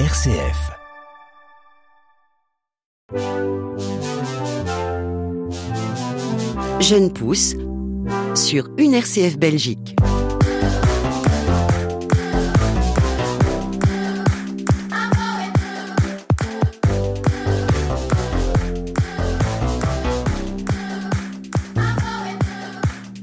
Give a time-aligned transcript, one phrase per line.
[0.00, 0.72] RCF.
[6.80, 7.54] Jeune pousse
[8.34, 9.94] sur une RCF Belgique.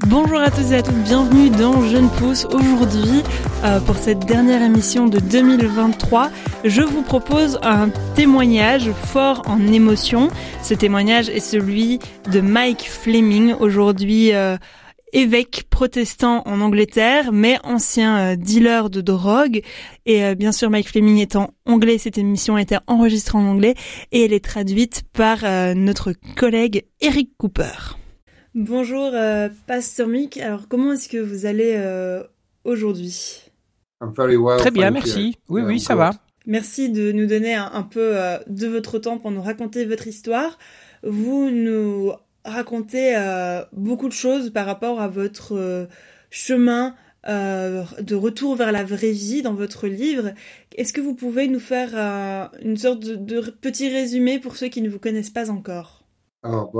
[0.07, 2.45] Bonjour à tous et à toutes, bienvenue dans Jeune Pousse.
[2.45, 3.23] Aujourd'hui,
[3.63, 6.29] euh, pour cette dernière émission de 2023,
[6.63, 10.29] je vous propose un témoignage fort en émotion.
[10.63, 11.99] Ce témoignage est celui
[12.31, 14.57] de Mike Fleming, aujourd'hui euh,
[15.13, 19.61] évêque protestant en Angleterre, mais ancien euh, dealer de drogue.
[20.05, 23.75] Et bien sûr, Mike Fleming étant anglais, cette émission a été enregistrée en anglais
[24.11, 25.39] et elle est traduite par
[25.75, 27.97] notre collègue Eric Cooper.
[28.53, 30.35] Bonjour, euh, Pasteur Mick.
[30.37, 32.21] Alors, comment est-ce que vous allez euh,
[32.65, 33.43] aujourd'hui?
[34.57, 35.37] Très bien, merci.
[35.47, 36.11] Oui, oui, ça va.
[36.45, 40.57] Merci de nous donner un, peu euh, de votre temps pour nous raconter votre histoire.
[41.03, 42.11] Vous nous
[42.43, 43.15] racontez
[43.71, 45.87] beaucoup de choses par rapport à votre
[46.29, 46.95] chemin
[47.27, 50.31] de retour vers la vraie vie dans votre livre.
[50.75, 51.95] Est-ce que vous pouvez nous faire
[52.63, 56.00] une sorte de petit résumé pour ceux qui ne vous connaissent pas encore?
[56.43, 56.71] Oh,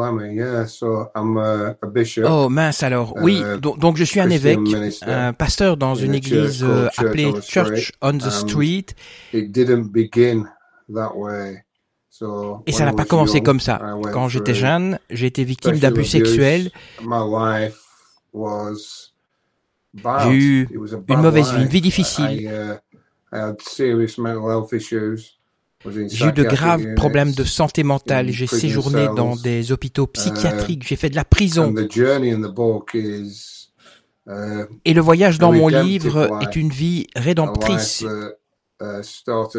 [2.25, 4.59] oh mince alors, oui, uh, donc, je suis un évêque,
[5.03, 8.87] un pasteur dans une église euh, appelée Church on the Street.
[9.33, 9.51] Et
[12.71, 13.79] ça n'a pas commencé comme ça.
[14.11, 16.71] Quand j'étais jeune, j'ai été victime d'abus sexuels.
[20.23, 20.67] J'ai eu
[21.07, 22.49] une mauvaise vie, une vie difficile.
[23.33, 23.53] Uh,
[25.85, 28.29] j'ai eu de graves problèmes de santé mentale.
[28.29, 30.85] J'ai séjourné dans des hôpitaux uh, psychiatriques.
[30.87, 31.73] J'ai fait de la prison.
[34.27, 38.01] Uh, Et le voyage dans mon livre est une vie rédemptrice.
[38.01, 38.35] Uh,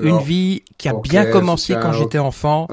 [0.02, 2.66] une vie qui a bien commencé quand j'étais enfant,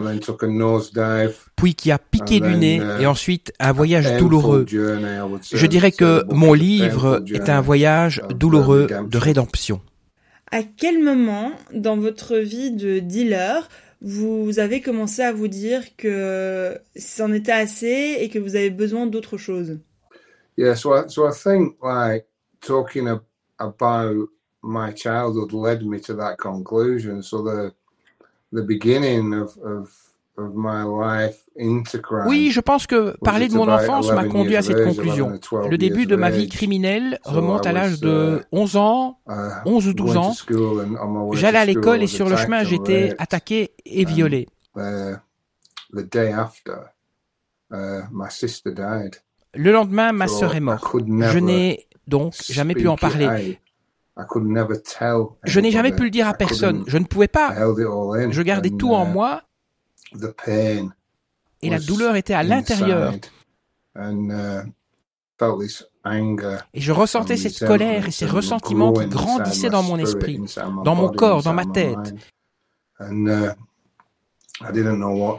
[1.55, 4.65] puis qui a piqué du nez, et ensuite un voyage douloureux.
[4.67, 9.81] Je dirais que mon livre est un voyage douloureux de rédemption.
[10.51, 13.67] À quel moment dans votre vie de dealer
[14.01, 19.05] vous avez commencé à vous dire que c'en était assez et que vous avez besoin
[19.05, 19.79] d'autre chose?
[20.57, 22.25] Yeah, so I, so I think like
[22.61, 23.07] talking
[23.59, 24.29] about
[24.61, 27.21] my childhood led me to that conclusion.
[27.21, 27.73] So the
[28.51, 30.08] the beginning of, of
[32.25, 35.39] oui, je pense que parler de mon enfance m'a conduit à cette conclusion.
[35.69, 39.19] Le début de ma vie criminelle remonte à l'âge de 11 uh, ans,
[39.65, 40.33] 11 uh, ou 12 ans.
[41.33, 44.47] J'allais à l'école et sur le chemin, j'étais attaqué et violé.
[44.75, 45.15] Uh,
[49.55, 50.95] le lendemain, ma sœur est morte.
[50.95, 53.59] Je n'ai donc jamais pu en parler.
[55.43, 56.83] Je n'ai jamais pu le dire à personne.
[56.87, 57.55] Je ne pouvais pas.
[57.55, 59.43] Je gardais tout en moi
[61.61, 63.13] et la douleur était à l'intérieur.
[63.97, 64.61] Uh,
[66.73, 70.39] et je ressentais cette colère et ces ressentiments qui grandissaient dans mon esprit,
[70.83, 72.15] dans mon corps, dans ma tête.
[72.99, 73.49] Uh,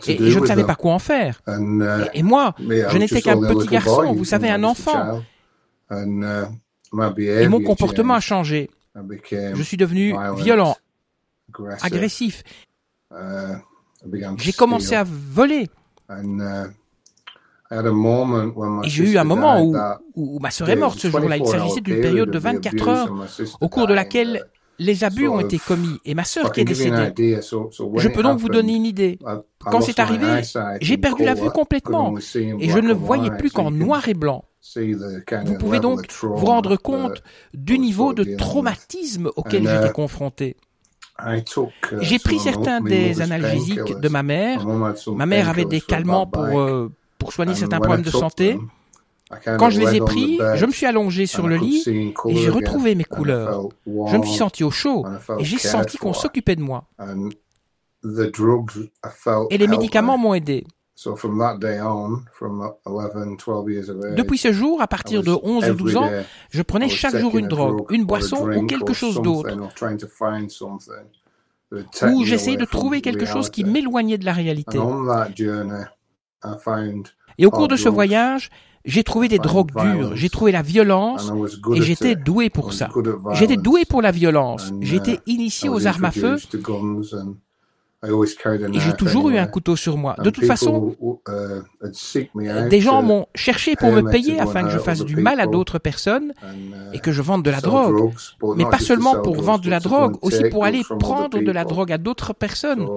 [0.08, 1.42] et je ne savais pas quoi en faire.
[1.46, 5.22] Uh, et, moi, je n'étais qu'un petit garçon, vous savez, un enfant.
[5.90, 8.70] Et mon comportement a changé.
[8.94, 10.76] Je suis devenu violent,
[11.82, 12.42] agressif.
[14.38, 15.68] J'ai commencé à voler.
[16.10, 16.66] Uh,
[18.82, 19.76] Et j'ai eu un moment où,
[20.16, 21.36] où ma sœur est morte ce jour-là.
[21.36, 23.26] Il s'agissait d'une période de 24 heures
[23.60, 24.44] au cours de laquelle
[24.80, 27.12] les abus ont été commis et ma sœur qui est décédée.
[27.40, 29.18] Je peux donc vous donner une idée.
[29.60, 30.42] Quand c'est arrivé,
[30.80, 34.44] j'ai perdu la vue complètement et je ne voyais plus qu'en noir et blanc.
[35.44, 37.22] Vous pouvez donc vous rendre compte
[37.54, 40.56] du niveau de traumatisme auquel j'étais confronté.
[41.26, 44.66] Uh, J'ai pris certains des analgésiques de ma mère.
[45.08, 48.58] Ma mère avait des calmants pour, euh, pour soigner certains problèmes de santé.
[49.58, 52.94] Quand je les ai pris, je me suis allongé sur le lit et j'ai retrouvé
[52.94, 53.68] mes couleurs.
[53.86, 55.04] Je me suis senti au chaud
[55.38, 56.84] et j'ai senti qu'on s'occupait de moi.
[59.50, 60.64] Et les médicaments m'ont aidé.
[64.16, 66.10] Depuis ce jour, à partir de 11 ou 12 ans,
[66.50, 69.56] je prenais chaque jour une drogue, une boisson ou quelque chose d'autre.
[72.12, 74.78] Ou j'essayais de trouver quelque chose qui m'éloignait de la réalité.
[77.38, 78.50] Et au cours de ce voyage,
[78.84, 81.32] j'ai trouvé des drogues dures, j'ai trouvé la violence
[81.74, 82.88] et j'étais doué pour ça.
[83.32, 84.72] J'étais doué pour la violence.
[84.80, 86.36] J'étais uh, initié aux armes à feu
[88.02, 90.16] j'ai toujours eu un couteau sur moi.
[90.24, 90.96] De toute façon,
[91.28, 95.46] uh, des gens m'ont cherché pour me payer afin que je fasse du mal à
[95.46, 96.32] d'autres personnes
[96.94, 98.12] et que je vende de la drogue.
[98.56, 101.92] Mais pas seulement pour vendre de la drogue, aussi pour aller prendre de la drogue
[101.92, 102.88] à d'autres personnes.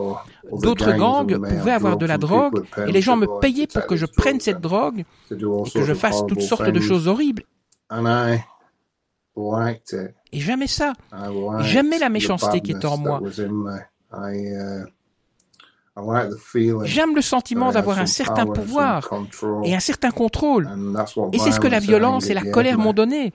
[0.52, 4.06] D'autres gangs pouvaient avoir de la drogue et les gens me payaient pour que je
[4.06, 7.44] prenne cette drogue et que je fasse toutes sortes de choses horribles.
[10.32, 10.94] Et jamais ça.
[11.60, 13.22] Jamais la méchanceté qui est en moi.
[14.14, 14.86] Uh,
[16.84, 19.10] J'aime le sentiment d'avoir un certain pouvoir
[19.64, 20.68] et un certain contrôle.
[21.34, 23.34] Et c'est ce que la violence et la colère m'ont donné.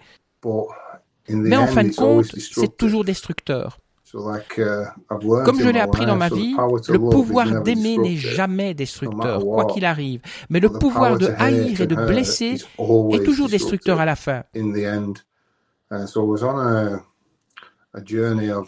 [1.28, 3.78] Mais en fin de compte, c'est toujours destructeur.
[4.14, 4.86] Uh,
[5.44, 6.56] Comme je l'ai appris dans ma vie,
[6.88, 10.22] le pouvoir d'aimer n'est jamais destructeur, quoi qu'il arrive.
[10.48, 14.44] Mais le pouvoir de haïr et de blesser est toujours destructeur à la fin.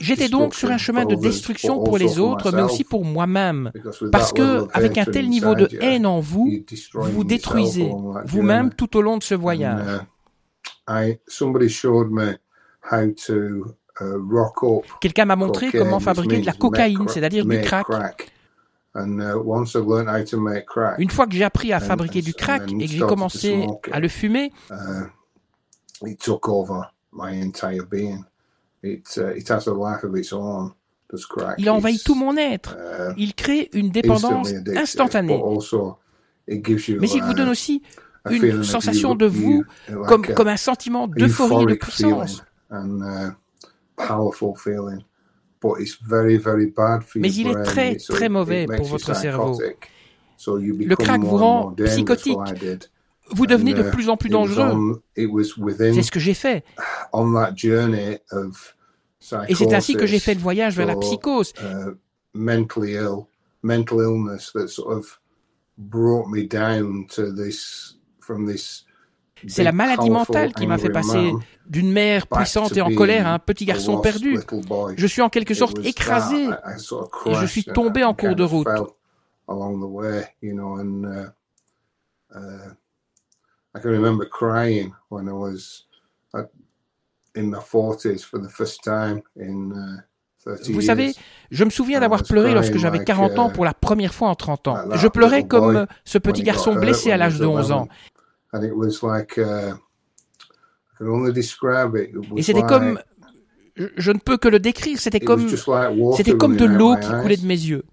[0.00, 3.70] J'étais donc sur un chemin de destruction pour les autres, mais aussi pour moi-même,
[4.12, 6.50] parce que avec un tel niveau de haine en vous,
[6.94, 7.92] vous vous détruisez
[8.24, 10.00] vous-même tout au long de ce voyage.
[10.88, 11.16] Uh,
[14.00, 14.16] uh,
[15.00, 17.86] Quelqu'un m'a montré comment fabriquer de la cocaïne, c'est-à-dire du crack.
[18.96, 19.04] Uh,
[20.98, 24.08] Une fois que j'ai appris à fabriquer du crack et que j'ai commencé à le
[24.08, 24.52] fumer,
[31.58, 32.76] il a envahi tout mon être.
[32.76, 35.42] Uh, il crée une dépendance instantanée.
[36.48, 37.82] Mais il vous donne aussi
[38.30, 39.64] une sensation de vous
[40.06, 42.42] comme, comme un sentiment d'euphorie de puissance.
[42.70, 43.30] Uh,
[47.16, 49.60] Mais il est très très mauvais pour votre cerveau.
[50.46, 52.38] Le crack vous rend psychotique.
[53.32, 55.02] Vous devenez de uh, plus en plus dangereux.
[55.16, 56.64] C'est ce que j'ai fait.
[59.48, 61.52] Et c'est ainsi que j'ai fait le voyage vers la psychose.
[69.48, 71.32] C'est la maladie mentale qui m'a fait passer
[71.66, 74.38] d'une mère puissante et en colère à un petit garçon perdu.
[74.96, 76.48] Je suis en quelque sorte écrasé
[77.26, 78.68] et je suis tombé en cours de route.
[83.74, 85.86] I can remember crying when I was
[87.34, 90.02] in my 40s for the first time in uh,
[90.70, 91.14] vous savez,
[91.50, 94.34] je me souviens d'avoir pleuré lorsque j'avais 40 ans uh, pour la première fois en
[94.34, 94.76] 30 ans.
[94.94, 97.88] Je pleurais comme ce petit garçon blessé à l'âge de 11 ans.
[98.54, 99.74] Uh,
[102.36, 102.98] Et c'était comme,
[103.76, 105.46] je ne peux que le décrire, c'était comme,
[106.16, 107.84] c'était comme de l'eau qui coulait de mes yeux.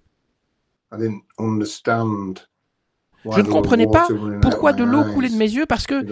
[3.24, 4.08] Je ne comprenais pas
[4.40, 6.04] pourquoi de l'eau coulait de mes yeux parce que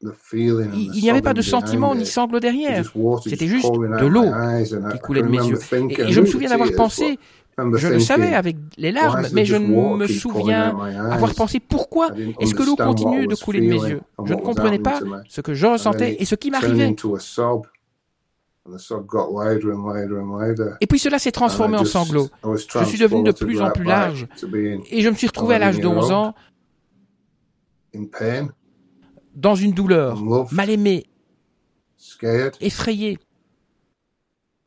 [0.00, 2.84] il n'y avait pas de sentiment ni sangle derrière.
[3.24, 4.26] C'était juste de l'eau
[4.92, 5.58] qui coulait de mes yeux.
[5.90, 7.18] Et, je me souviens d'avoir pensé,
[7.74, 10.76] je le savais avec les larmes, mais je me souviens
[11.10, 12.10] avoir pensé pourquoi
[12.40, 14.00] est-ce que l'eau continue de couler de mes yeux?
[14.24, 16.94] Je ne comprenais pas ce que je ressentais et ce qui m'arrivait.
[20.80, 22.28] Et puis cela s'est transformé en sanglots.
[22.44, 24.28] Je suis devenu de plus en plus large.
[24.90, 26.34] Et je me suis retrouvé à l'âge de 11 ans
[29.34, 30.20] dans une douleur,
[30.52, 31.06] mal aimé,
[32.60, 33.18] effrayé.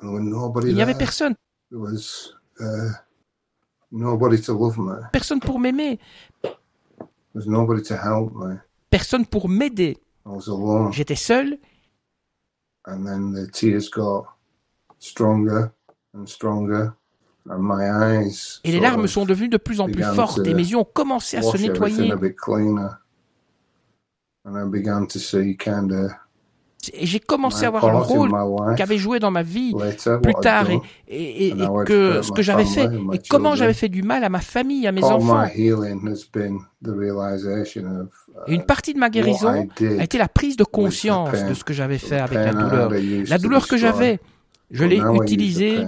[0.01, 1.35] Il n'y avait personne.
[1.71, 2.89] Uh,
[5.11, 5.99] personne pour m'aimer.
[8.89, 9.97] Personne pour m'aider.
[10.91, 11.57] J'étais seul
[12.85, 14.25] And then the tears got
[14.99, 15.71] stronger
[16.13, 16.95] and stronger.
[17.49, 20.63] And my eyes et les larmes sont devenues de plus en plus fortes et mes
[20.63, 22.13] yeux ont commencé à se nettoyer.
[24.43, 26.11] And I began to see kind of
[26.99, 28.31] j'ai commencé à voir le rôle
[28.75, 29.73] qu'avait joué dans ma vie
[30.23, 34.03] plus tard et, et, et, que ce que j'avais fait et comment j'avais fait du
[34.03, 35.45] mal à ma famille, à mes enfants.
[38.47, 41.73] Et une partie de ma guérison a été la prise de conscience de ce que
[41.73, 42.91] j'avais fait avec la douleur.
[43.27, 44.19] La douleur que j'avais,
[44.71, 45.79] je l'ai utilisée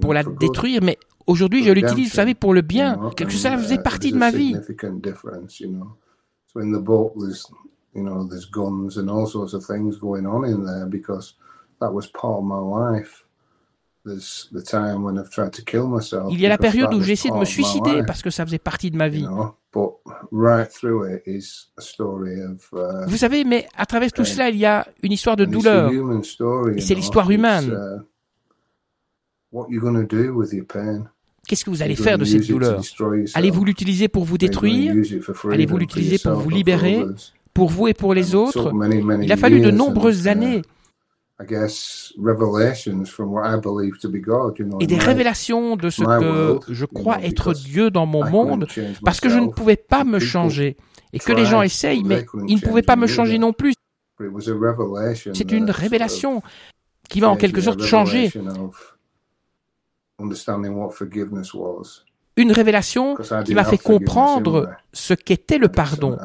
[0.00, 3.78] pour la détruire, mais aujourd'hui je l'utilise, vous savez, pour le bien, que ça faisait
[3.78, 4.56] partie de ma vie
[7.96, 11.34] you know, there's guns and all sorts of things going on in there because
[11.80, 13.24] that was part of my life.
[14.04, 16.32] There's the time when I've tried to kill myself.
[16.32, 18.60] Il y a la période où j'ai essayé de me suicider parce que ça faisait
[18.60, 19.22] partie de ma vie.
[19.22, 19.94] You know, but
[20.30, 24.50] right through it is a story of, uh, Vous savez, mais à travers tout cela,
[24.50, 25.90] il y a une histoire de douleur.
[26.76, 27.72] Et c'est l'histoire humaine.
[27.72, 28.02] Uh,
[29.50, 31.08] what you going to do with your pain?
[31.48, 32.80] Qu'est-ce que vous allez faire de cette douleur?
[33.34, 34.94] Allez-vous l'utiliser pour vous détruire?
[35.50, 37.04] Allez-vous l'utiliser pour vous libérer?
[37.56, 38.70] Pour vous et pour les autres.
[39.22, 40.60] Il a fallu de nombreuses années.
[44.80, 48.66] Et des révélations de ce que je crois être Dieu dans mon monde,
[49.04, 50.76] parce que je ne pouvais pas me changer,
[51.14, 53.72] et que les gens essayent, mais ils ne pouvaient pas me changer non plus.
[55.32, 56.42] C'est une révélation
[57.08, 58.30] qui m'a en quelque sorte changé
[62.36, 66.18] une révélation qui m'a fait comprendre ce qu'était le pardon.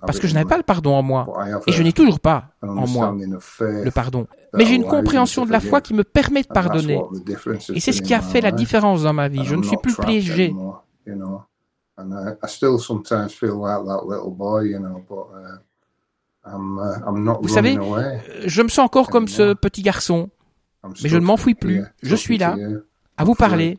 [0.00, 1.26] Parce que je n'avais pas le pardon en moi.
[1.66, 3.14] Et je n'ai toujours pas en moi
[3.60, 4.26] le pardon.
[4.54, 7.00] Mais j'ai une compréhension de la foi qui me permet de pardonner.
[7.74, 9.44] Et c'est ce qui a fait la différence dans ma vie.
[9.44, 10.54] Je ne suis plus piégé.
[17.42, 17.78] Vous savez,
[18.46, 20.30] je me sens encore comme ce petit garçon.
[21.02, 21.84] Mais je ne m'enfuis plus.
[22.02, 22.56] Je suis là,
[23.16, 23.78] à vous parler.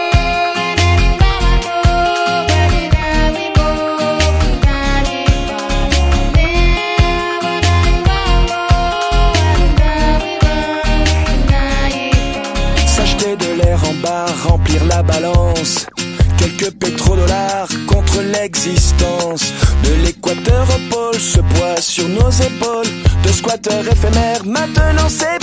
[23.69, 25.40] Éphémères, maintenant c'est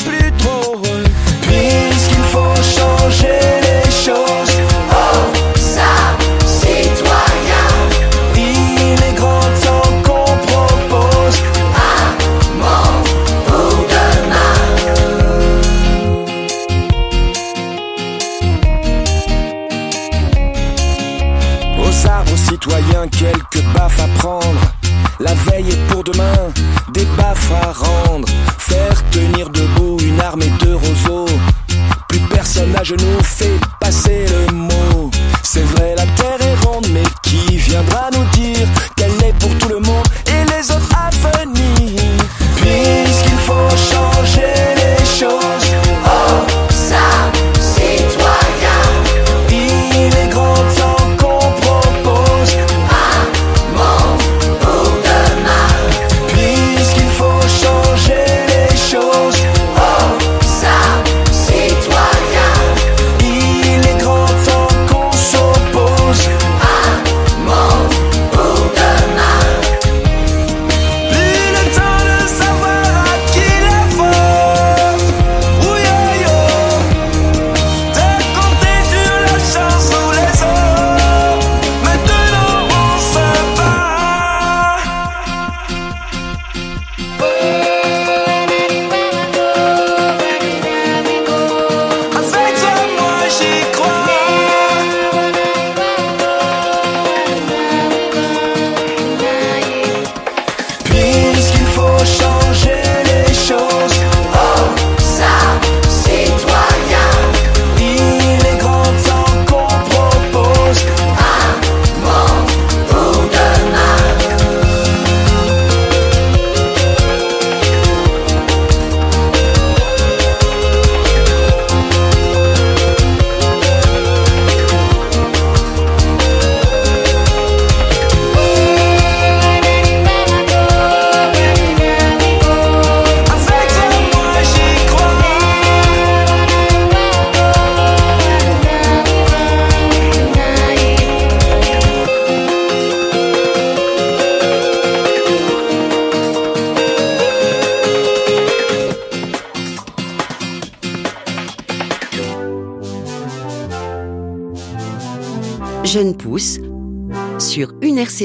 [158.20, 158.24] Vous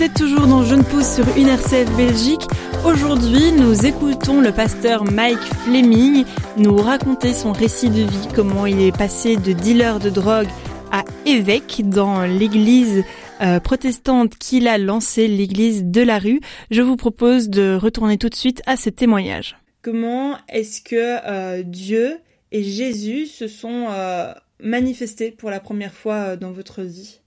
[0.00, 2.46] êtes toujours dans Jeune Pousse sur une RCF Belgique.
[2.84, 6.24] Aujourd'hui, nous écoutons le pasteur Mike Fleming
[6.58, 10.48] nous raconter son récit de vie, comment il est passé de dealer de drogue
[10.92, 13.02] à évêque dans l'église
[13.42, 16.40] euh, protestante qu'il a lancée, l'église de la rue.
[16.70, 19.56] Je vous propose de retourner tout de suite à ce témoignage.
[19.82, 22.18] Comment est-ce que euh, Dieu
[22.52, 27.20] et Jésus se sont euh, manifestés pour la première fois euh, dans votre vie?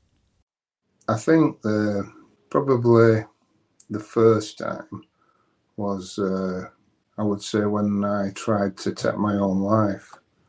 [1.09, 2.03] I think the,
[2.49, 3.23] probably
[3.91, 5.01] the first time
[5.77, 6.65] was uh,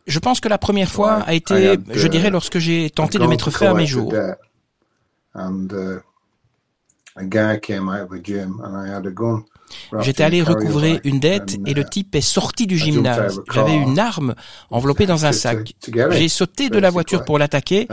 [0.06, 3.50] Je pense que la première fois a été, je dirais, lorsque j'ai tenté de mettre
[3.50, 4.12] fin à mes jours.
[10.00, 13.40] J'étais allé recouvrer une dette et le type est sorti du gymnase.
[13.52, 14.34] J'avais une arme
[14.70, 15.74] enveloppée dans un sac.
[16.10, 17.88] J'ai sauté de la voiture pour l'attaquer.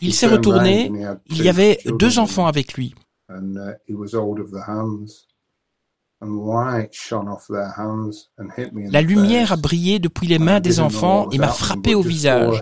[0.00, 0.90] Il s'est retourné.
[1.30, 2.94] Il y avait deux enfants avec lui.
[8.90, 12.60] La lumière a brillé depuis les mains des enfants et m'a frappé au visage.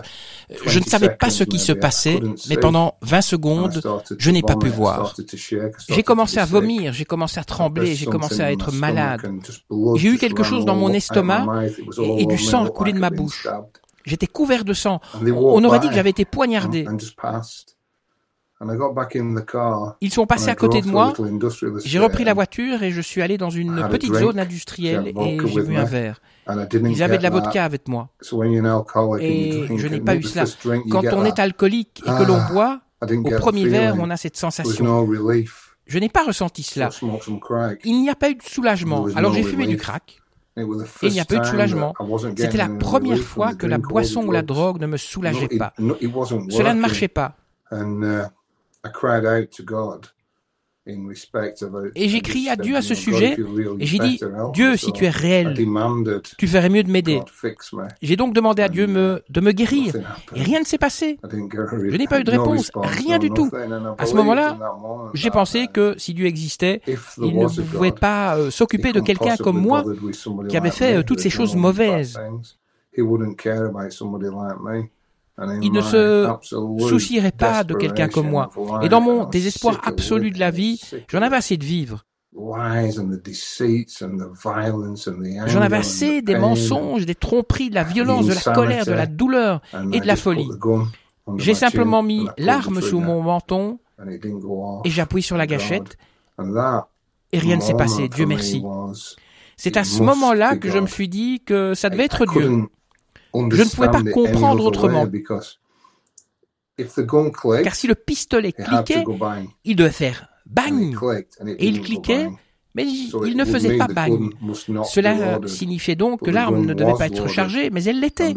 [0.65, 3.81] Je ne savais pas ce qui se passait, mais pendant 20 secondes,
[4.17, 5.15] je n'ai pas pu voir.
[5.89, 9.21] J'ai commencé à vomir, j'ai commencé à trembler, j'ai commencé à être malade.
[9.95, 11.47] J'ai eu quelque chose dans mon estomac
[11.97, 13.47] et, du sang a coulé de ma bouche.
[14.05, 15.01] J'étais couvert de sang.
[15.23, 16.85] On aurait dit que j'avais été poignardé.
[20.01, 21.13] Ils sont passés à côté de moi.
[21.85, 25.61] J'ai repris la voiture et je suis allé dans une petite zone industrielle et j'ai
[25.61, 26.21] bu un verre.
[26.49, 28.09] Ils avaient de la vodka avec moi.
[29.19, 30.45] Et je n'ai pas eu cela.
[30.89, 34.37] Quand on est alcoolique et que l'on ah, boit, au premier verre, on a cette
[34.37, 35.07] sensation.
[35.85, 36.89] Je n'ai pas ressenti cela.
[37.83, 39.07] Il n'y a pas eu de soulagement.
[39.15, 40.19] Alors j'ai fumé du crack.
[40.57, 40.63] Et
[41.03, 41.93] il n'y a pas eu de soulagement.
[42.35, 45.73] C'était la première fois que la boisson ou la drogue ne me soulageait pas.
[46.49, 47.35] Cela ne marchait pas.
[50.87, 53.37] Uh, et j'ai crié à Dieu à ce sujet,
[53.79, 54.21] et j'ai dit,
[54.53, 55.53] Dieu, si tu es réel,
[56.37, 57.19] tu ferais mieux de m'aider.
[58.01, 59.95] J'ai donc demandé à Dieu me, de me guérir,
[60.33, 61.19] et rien ne s'est passé.
[61.29, 63.51] Je n'ai pas eu de réponse, rien du tout.
[63.97, 64.57] À ce moment-là,
[65.13, 66.81] j'ai pensé que si Dieu existait,
[67.17, 69.83] il ne pouvait pas euh, s'occuper de quelqu'un comme moi
[70.47, 72.17] qui avait fait euh, toutes ces choses mauvaises.
[75.61, 76.27] Il ne se
[76.79, 78.49] soucierait pas de quelqu'un comme moi.
[78.81, 82.05] Et dans mon désespoir absolu de la vie, j'en avais assez de vivre.
[85.47, 89.05] J'en avais assez des mensonges, des tromperies, de la violence, de la colère, de la
[89.05, 90.49] douleur et de la folie.
[91.37, 93.79] J'ai simplement mis l'arme sous mon menton
[94.85, 95.97] et j'ai appuyé sur la gâchette
[97.33, 98.63] et rien ne s'est passé, Dieu merci.
[99.55, 102.67] C'est à ce moment-là que je me suis dit que ça devait être Dieu.
[103.51, 105.07] Je ne pouvais pas comprendre autrement.
[107.63, 109.03] Car si le pistolet cliquait,
[109.63, 110.95] il devait faire bang.
[111.57, 112.27] Et il cliquait,
[112.75, 114.31] mais il ne faisait pas bang.
[114.85, 118.33] Cela signifiait donc que l'arme ne devait pas être chargée, mais elle l'était.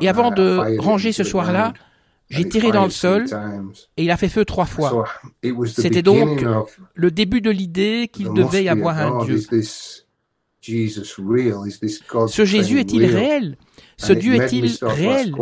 [0.00, 1.72] Et avant de ranger ce soir-là,
[2.30, 3.24] j'ai tiré dans le sol
[3.96, 5.04] et il a fait feu trois fois.
[5.66, 6.44] C'était donc
[6.94, 9.40] le début de l'idée qu'il devait y avoir un Dieu.
[10.60, 13.56] Ce Jésus est-il réel?
[13.96, 15.32] Ce Dieu est-il réel?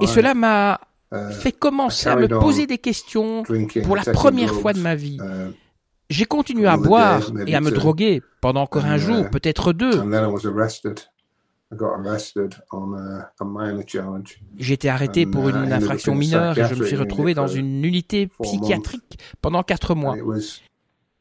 [0.00, 0.80] Et cela m'a
[1.12, 3.42] uh, fait commencer à me poser des questions
[3.84, 5.18] pour la première fois de ma vie.
[5.20, 5.52] Uh,
[6.10, 10.02] J'ai continué à boire et à me droguer pendant encore un jour, uh, peut-être deux.
[14.58, 16.58] J'ai été arrêté pour une infraction mineure.
[16.58, 20.16] Et je me suis retrouvé dans une unité psychiatrique pendant quatre mois.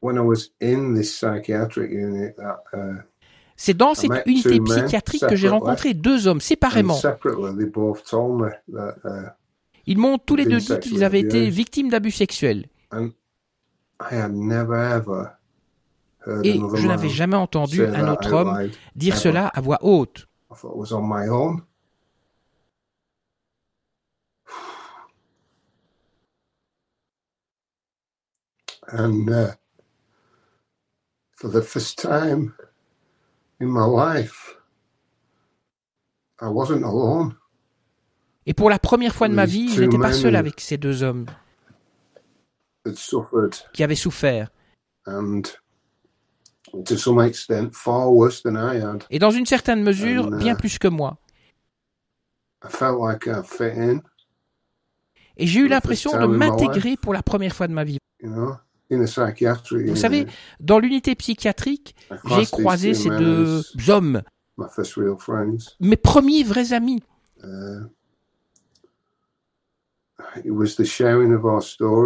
[0.04, 0.14] Uh,
[3.56, 7.00] C'est dans cette unité psychiatrique que j'ai rencontré deux hommes séparément.
[7.00, 7.10] Uh,
[9.86, 12.66] Ils m'ont tous les deux dit qu'ils avaient été victimes d'abus sexuels.
[16.44, 20.28] Et je n'avais jamais entendu un autre homme dire cela à voix haute.
[28.94, 29.52] And uh,
[31.42, 32.54] for the first time
[33.60, 34.56] in my life,
[36.40, 37.36] I wasn't alone.
[38.46, 41.02] Et pour la première fois de ma vie, je n'étais pas seul avec ces deux
[41.04, 41.26] hommes
[43.74, 44.50] qui avaient souffert.
[49.10, 51.18] Et dans une certaine mesure, bien uh, plus que moi.
[55.38, 57.98] Et j'ai eu l'impression de m'intégrer pour la première fois de ma vie.
[58.92, 60.28] Vous savez,
[60.60, 64.22] dans l'unité psychiatrique, j'ai croisé ces deux hommes,
[65.80, 67.02] mes premiers vrais amis.
[67.44, 67.88] Uh,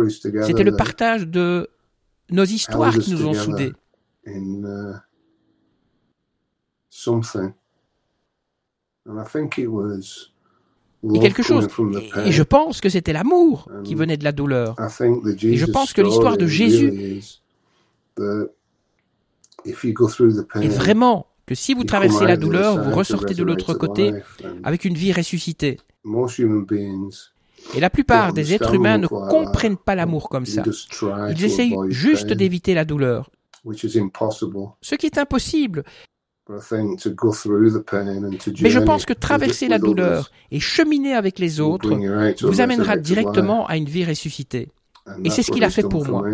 [0.10, 1.70] C'était le partage de
[2.32, 3.74] nos histoires qui nous ont soudés.
[4.26, 4.94] Uh,
[11.14, 11.68] et quelque chose.
[12.26, 14.76] Et je pense que c'était l'amour qui venait de la douleur.
[15.42, 17.22] Et je pense que l'histoire de Jésus
[19.68, 24.14] est vraiment que si vous traversez la douleur, vous ressortez de l'autre côté
[24.64, 25.80] avec une vie ressuscitée.
[27.76, 30.64] Et la plupart des êtres humains ne comprennent pas l'amour comme ça.
[31.30, 33.30] Ils essayent juste d'éviter la douleur.
[34.82, 35.84] Ce qui est impossible.
[36.48, 36.60] Mais
[38.70, 41.94] je pense que traverser la douleur et cheminer avec les autres
[42.42, 44.70] vous amènera directement à une vie ressuscitée.
[45.24, 46.26] Et c'est ce qu'il a fait pour moi.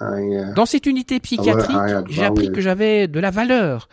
[0.00, 1.76] Uh, Dans cette unité psychiatrique,
[2.08, 3.88] j'ai appris que j'avais de la valeur.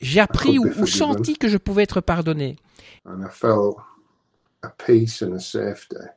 [0.00, 2.56] J'ai appris ou, senti que je pouvais être pardonné.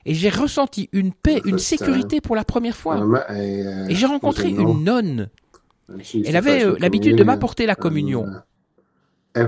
[0.06, 2.98] Et j'ai ressenti une paix, une sécurité pour la première fois.
[3.00, 5.30] Uh, Et j'ai rencontré une nonne.
[6.26, 8.26] Elle avait euh, l'habitude de m'apporter la communion.
[9.36, 9.48] Uh,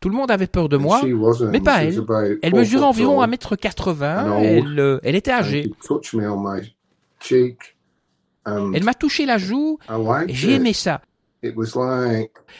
[0.00, 1.00] Tout le monde avait peur de moi,
[1.50, 2.00] mais pas elle.
[2.42, 5.72] Elle mesurait environ 1m80, elle, euh, elle était âgée.
[8.46, 9.78] Elle m'a touché la joue,
[10.28, 11.00] et j'ai aimé ça.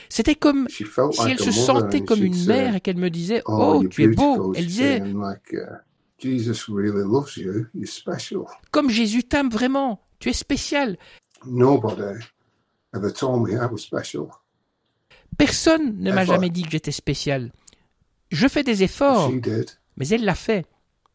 [0.08, 0.84] C'était comme si
[1.28, 4.54] elle se sentait comme une mère et qu'elle me disait Oh, oh tu es beau.
[4.54, 5.14] Elle disait uh,
[8.70, 10.98] Comme Jésus t'aime vraiment, tu es spécial.
[15.36, 17.52] Personne ne m'a jamais dit que j'étais spécial.
[18.30, 19.30] Je fais des efforts,
[19.96, 20.66] mais elle l'a fait.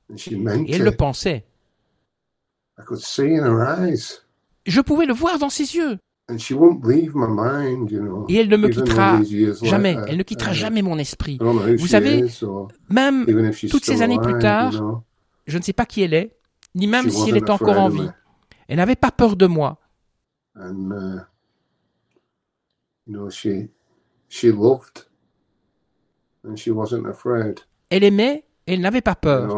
[0.10, 1.46] Et elle le pensait.
[4.66, 5.98] Je pouvais le voir dans ses yeux.
[6.30, 6.36] Et
[8.36, 9.20] elle ne me quittera
[9.62, 9.98] jamais.
[10.08, 11.38] Elle ne quittera jamais mon esprit.
[11.78, 12.26] Vous savez,
[12.90, 13.26] même
[13.70, 15.04] toutes ces années plus tard,
[15.46, 16.38] je ne sais pas qui elle est,
[16.76, 18.10] ni même si elle est encore en vie.
[18.68, 19.80] Elle n'avait pas peur de moi.
[20.56, 21.20] Uh,
[27.90, 29.50] elle aimait et elle n'avait pas peur.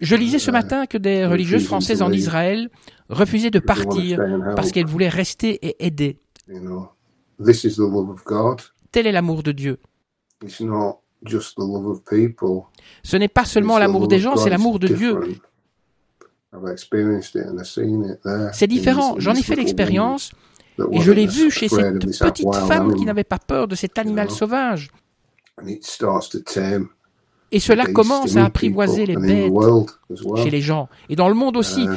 [0.00, 2.70] Je lisais ce matin que des religieuses françaises en Israël
[3.08, 4.20] refusaient de partir
[4.56, 6.18] parce qu'elles voulaient rester et aider.
[8.90, 9.78] Tel est l'amour de Dieu.
[13.02, 15.18] Ce n'est pas seulement l'amour des gens, c'est l'amour de Dieu.
[18.52, 20.32] C'est différent, j'en ai fait l'expérience
[20.92, 24.30] et je l'ai vu chez cette petite femme qui n'avait pas peur de cet animal
[24.30, 24.90] sauvage.
[27.50, 29.52] Et cela commence à apprivoiser les bêtes
[30.36, 30.88] chez les gens.
[31.08, 31.86] Et dans le monde aussi.
[31.86, 31.96] Uh,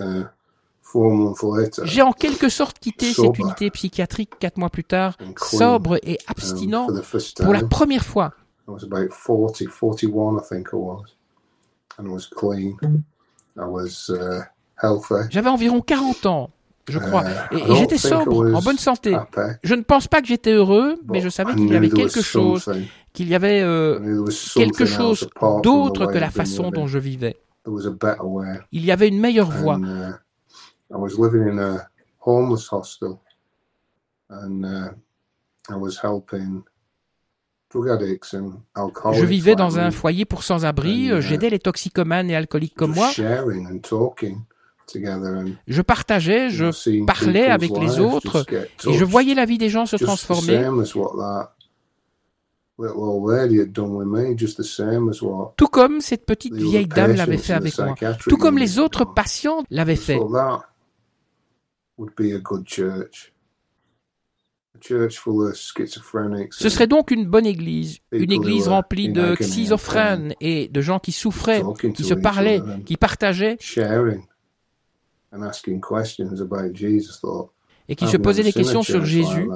[0.00, 0.24] uh,
[1.84, 6.88] J'ai en quelque sorte quitté cette unité psychiatrique quatre mois plus tard, sobre et abstinent
[7.36, 8.32] pour la première fois.
[15.30, 16.50] J'avais environ 40 ans
[16.88, 17.24] je crois.
[17.24, 19.16] Euh, et, j'étais sobre, en bonne santé.
[19.62, 22.70] Je ne pense pas que j'étais heureux, mais je savais qu'il y avait quelque chose,
[23.12, 25.28] qu'il y avait euh, quelque chose
[25.62, 27.36] d'autre que la façon dont je vivais.
[28.72, 29.78] Il y avait une meilleure voie.
[39.12, 43.10] Je vivais dans un foyer pour sans-abri, uh, j'aidais les toxicomanes et alcooliques comme moi.
[45.66, 48.44] Je partageais, je parlais avec les autres
[48.86, 50.66] et je voyais la vie des gens se transformer.
[55.56, 59.62] Tout comme cette petite vieille dame l'avait fait avec moi, tout comme les autres patients
[59.70, 60.18] l'avaient fait.
[66.50, 71.12] Ce serait donc une bonne église, une église remplie de schizophrènes et de gens qui
[71.12, 71.62] souffraient,
[71.94, 73.58] qui se parlaient, qui partageaient,
[77.88, 79.48] et qui se posait des questions sur Jésus.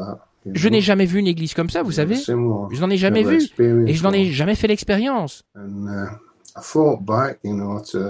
[0.53, 2.17] Je n'ai jamais vu une église comme ça, vous savez.
[2.17, 3.41] Je n'en ai jamais vu.
[3.59, 5.45] Et je n'en ai jamais fait l'expérience.
[5.57, 6.07] Uh,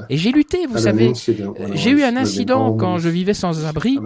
[0.08, 1.12] et j'ai lutté, vous savez.
[1.72, 3.98] J'ai eu un incident quand je vivais sans abri.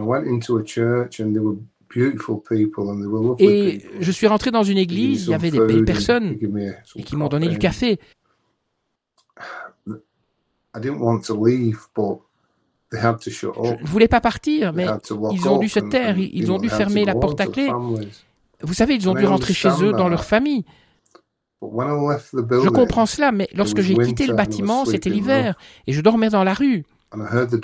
[3.38, 6.36] Et je suis rentré dans une église, il y avait des belles personnes
[6.96, 7.98] et qui m'ont donné du café.
[12.92, 14.87] Je ne voulais pas partir, mais
[15.33, 17.68] ils ont dû se taire, ils ont dû fermer la porte à clé.
[18.62, 20.64] Vous savez, ils ont dû rentrer chez eux dans leur famille.
[21.62, 26.44] Je comprends cela, mais lorsque j'ai quitté le bâtiment, c'était l'hiver, et je dormais dans
[26.44, 26.85] la rue.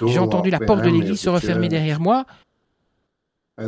[0.07, 2.25] J'ai entendu la porte de l'église se refermer derrière moi.
[3.59, 3.65] Ce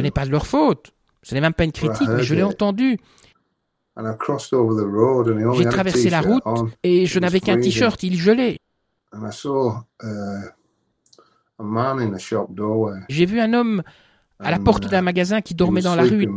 [0.00, 0.92] n'est pas de leur faute.
[1.22, 2.98] Ce n'est même pas une critique, mais je l'ai entendu.
[5.56, 6.44] J'ai traversé la route
[6.84, 8.58] et je n'avais qu'un t-shirt, il gelait.
[13.08, 13.82] J'ai vu un homme
[14.38, 16.28] à la porte d'un uh, magasin qui dormait dans la rue.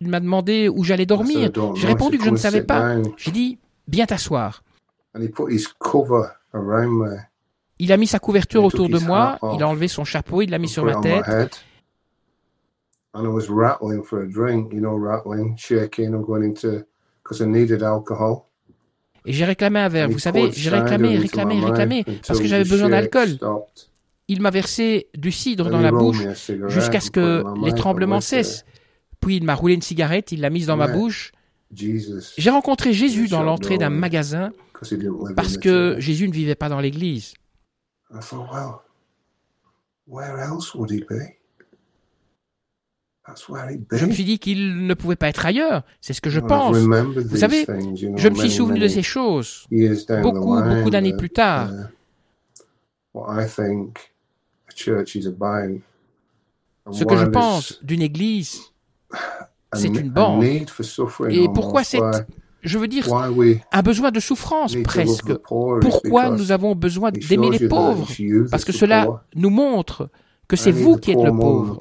[0.00, 1.50] Il m'a demandé où j'allais dormir.
[1.74, 2.96] J'ai répondu que je ne savais pas.
[3.16, 4.62] J'ai dit, viens t'asseoir.
[7.78, 10.58] Il a mis sa couverture autour de moi, il a enlevé son chapeau, il l'a
[10.58, 11.64] mis sur ma tête.
[19.30, 20.08] Et j'ai réclamé un verre.
[20.08, 23.38] Vous savez, j'ai réclamé, réclamé, réclamé, parce que j'avais besoin d'alcool.
[24.26, 26.18] Il m'a versé du cidre dans la bouche
[26.66, 28.64] jusqu'à ce que les tremblements cessent.
[29.20, 31.30] Puis il m'a roulé une cigarette, il l'a mise dans ma bouche.
[31.72, 34.50] J'ai rencontré Jésus dans l'entrée d'un magasin
[35.36, 37.34] parce que Jésus ne vivait pas dans l'église.
[43.92, 45.82] Je me suis dit qu'il ne pouvait pas être ailleurs.
[46.00, 46.76] C'est ce que je pense.
[46.76, 49.66] Vous savez, je me suis souvenu de ces choses
[50.22, 51.70] beaucoup, beaucoup d'années plus tard.
[56.92, 58.60] Ce que je pense d'une église,
[59.72, 60.44] c'est une bande.
[60.44, 62.26] Et pourquoi cette,
[62.62, 63.06] je veux dire,
[63.72, 65.34] un besoin de souffrance presque.
[65.80, 68.08] Pourquoi nous avons besoin d'aimer les pauvres
[68.50, 70.08] Parce que cela nous montre
[70.50, 71.80] que c'est vous qui êtes le pauvre.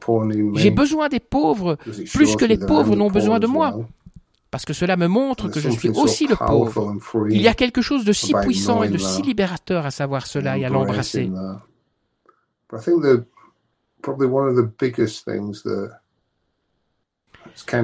[0.54, 1.78] J'ai besoin des pauvres
[2.14, 3.68] plus que les pauvres n'ont besoin de moi.
[4.52, 6.96] Parce que cela me montre que je suis aussi le pauvre.
[7.30, 10.58] Il y a quelque chose de si puissant et de si libérateur à savoir cela
[10.58, 11.32] et à l'embrasser.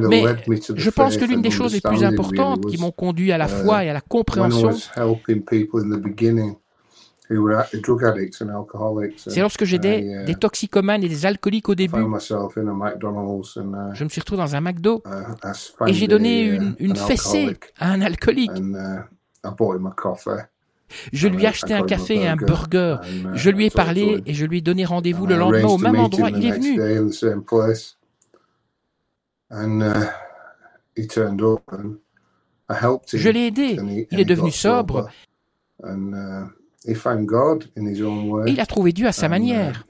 [0.09, 0.23] Mais
[0.75, 3.83] je pense que l'une des choses les plus importantes qui m'ont conduit à la foi
[3.85, 4.71] et à la compréhension,
[9.17, 11.99] c'est lorsque j'aidais uh, des toxicomanes et des alcooliques au début.
[11.99, 15.03] Uh, je me suis retrouvé dans un McDo
[15.87, 18.51] et j'ai donné une, une fessée à un alcoolique.
[21.11, 22.97] Je lui ai acheté un café et un burger.
[23.33, 26.29] Je lui ai parlé et je lui ai donné rendez-vous le lendemain au même endroit.
[26.29, 26.79] Il est venu.
[29.51, 29.91] Uh,
[33.13, 34.07] Je l'ai aidé.
[34.11, 35.09] Il est devenu sobre.
[36.87, 39.85] Uh, il a trouvé Dieu à sa uh, manière.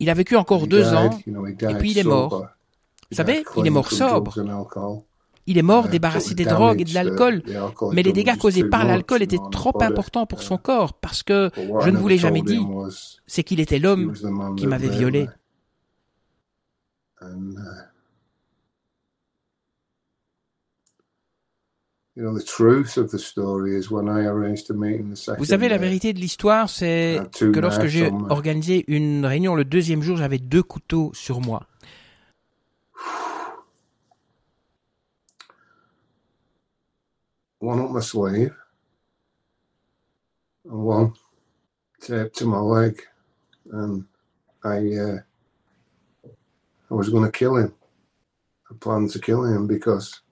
[0.00, 2.46] Il a vécu encore deux ans, et puis il est mort.
[3.10, 4.34] Vous savez, il est mort sobre.
[5.46, 7.42] Il est mort débarrassé des drogues et de l'alcool,
[7.92, 11.90] mais les dégâts causés par l'alcool étaient trop importants pour son corps, parce que je
[11.90, 12.66] ne vous l'ai jamais dit,
[13.26, 14.14] c'est qu'il était l'homme
[14.56, 15.28] qui m'avait violé.
[22.16, 22.38] Vous
[25.44, 30.16] savez, la vérité de l'histoire, c'est que lorsque j'ai organisé une réunion le deuxième jour,
[30.16, 31.66] j'avais deux couteaux sur moi.
[37.60, 38.54] One up my sleeve,
[40.68, 41.12] and one
[41.98, 43.00] taped to my leg,
[43.72, 44.04] and
[44.62, 45.18] I, uh,
[46.26, 47.72] I was going to kill him.
[48.70, 50.23] I planned to kill him because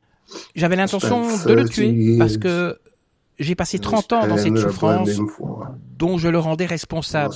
[0.55, 2.79] j'avais l'intention de le tuer parce que
[3.39, 5.11] j'ai passé 30 ans dans cette souffrance
[5.99, 7.35] dont je le rendais responsable.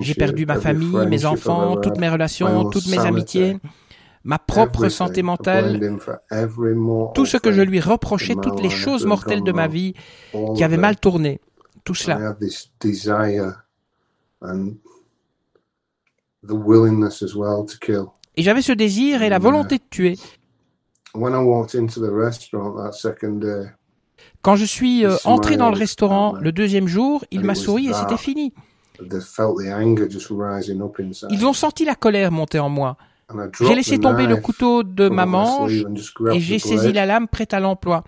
[0.00, 3.58] J'ai perdu ma famille, mes enfants, toutes mes relations, toutes mes amitiés,
[4.24, 5.98] ma propre santé mentale,
[7.14, 9.94] tout ce que je lui reprochais, toutes les choses mortelles de ma vie
[10.56, 11.40] qui avaient mal tourné,
[11.84, 12.36] tout cela.
[18.36, 20.16] Et j'avais ce désir et la volonté de tuer.
[24.42, 27.92] Quand je suis euh, entré dans le restaurant le deuxième jour, il m'a souri et
[27.92, 28.52] c'était fini.
[31.30, 32.96] Ils ont senti la colère monter en moi.
[33.60, 35.72] J'ai laissé tomber le couteau de ma manche
[36.32, 38.04] et j'ai saisi la lame prête à l'emploi.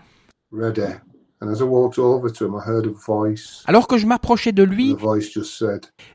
[3.67, 4.97] Alors que je m'approchais de lui,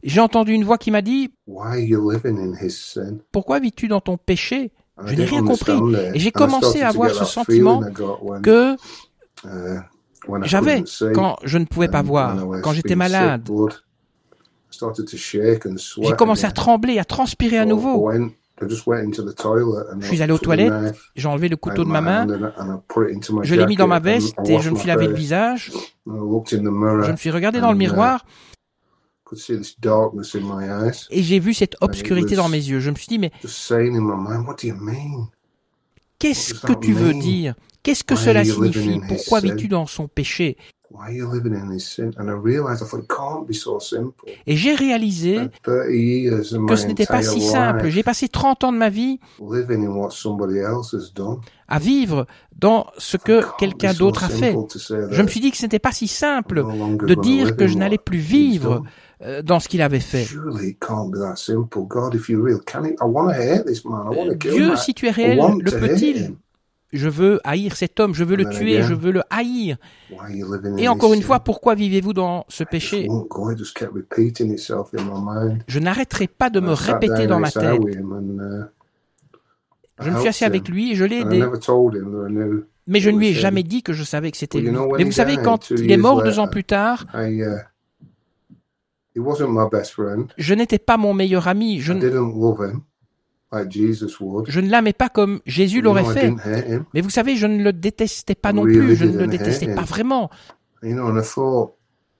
[0.04, 1.34] j'ai entendu une voix qui m'a dit
[3.32, 4.72] Pourquoi vis-tu dans ton péché?
[5.06, 5.80] Je n'ai rien compris.
[6.14, 7.82] Et j'ai commencé à avoir ce sentiment
[8.44, 8.76] que
[9.46, 9.80] uh,
[10.44, 13.50] j'avais quand je ne pouvais pas voir, quand j'étais malade.
[16.02, 18.10] J'ai commencé à trembler, à transpirer à nouveau.
[18.70, 22.28] Je suis allé aux toilettes, j'ai enlevé le couteau de ma main,
[23.44, 25.72] je l'ai mis dans ma veste et je me suis lavé le visage.
[26.06, 28.26] Je me suis regardé dans le uh, miroir.
[31.10, 32.80] et j'ai vu cette obscurité dans mes yeux.
[32.80, 33.32] Je me suis dit, mais
[36.20, 37.56] qu'est-ce que tu veux dire?
[37.84, 39.02] Qu'est-ce que cela signifie?
[39.08, 40.58] Pourquoi vis-tu dans son péché?
[44.48, 47.90] Et j'ai réalisé que ce n'était pas si simple.
[47.90, 49.20] J'ai passé 30 ans de ma vie
[51.68, 52.28] à vivre
[52.58, 54.56] dans ce que quelqu'un d'autre a fait.
[55.12, 57.98] Je me suis dit que ce n'était pas si simple de dire que je n'allais
[57.98, 58.84] plus vivre
[59.24, 60.28] euh, dans ce qu'il avait fait.
[64.36, 66.36] Dieu, si tu es réel, le peut-il
[66.94, 69.78] je veux haïr cet homme, je veux le tuer, je veux le haïr.
[70.78, 73.08] Et encore une fois, pourquoi vivez-vous dans ce péché?
[75.68, 77.82] Je n'arrêterai pas de me répéter dans ma tête.
[80.02, 81.44] Uh, je me suis assis avec lui et je l'ai aidé.
[82.88, 84.72] Mais je ne lui ai jamais dit que je savais que c'était lui.
[84.98, 87.44] Mais vous savez, quand il est mort deux ans plus tard, uh,
[90.38, 91.80] je n'étais pas mon meilleur ami.
[91.80, 91.94] Je,
[93.54, 96.34] je ne l'aimais pas comme Jésus l'aurait fait.
[96.94, 98.96] Mais vous savez, je ne le détestais pas non plus.
[98.96, 100.30] Je ne le détestais pas vraiment.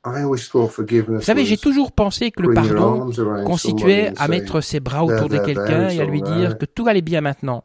[0.04, 3.12] Vous savez, j'ai toujours pensé que le pardon
[3.46, 7.02] constituait à mettre ses bras autour de quelqu'un et à lui dire que tout allait
[7.02, 7.64] bien maintenant.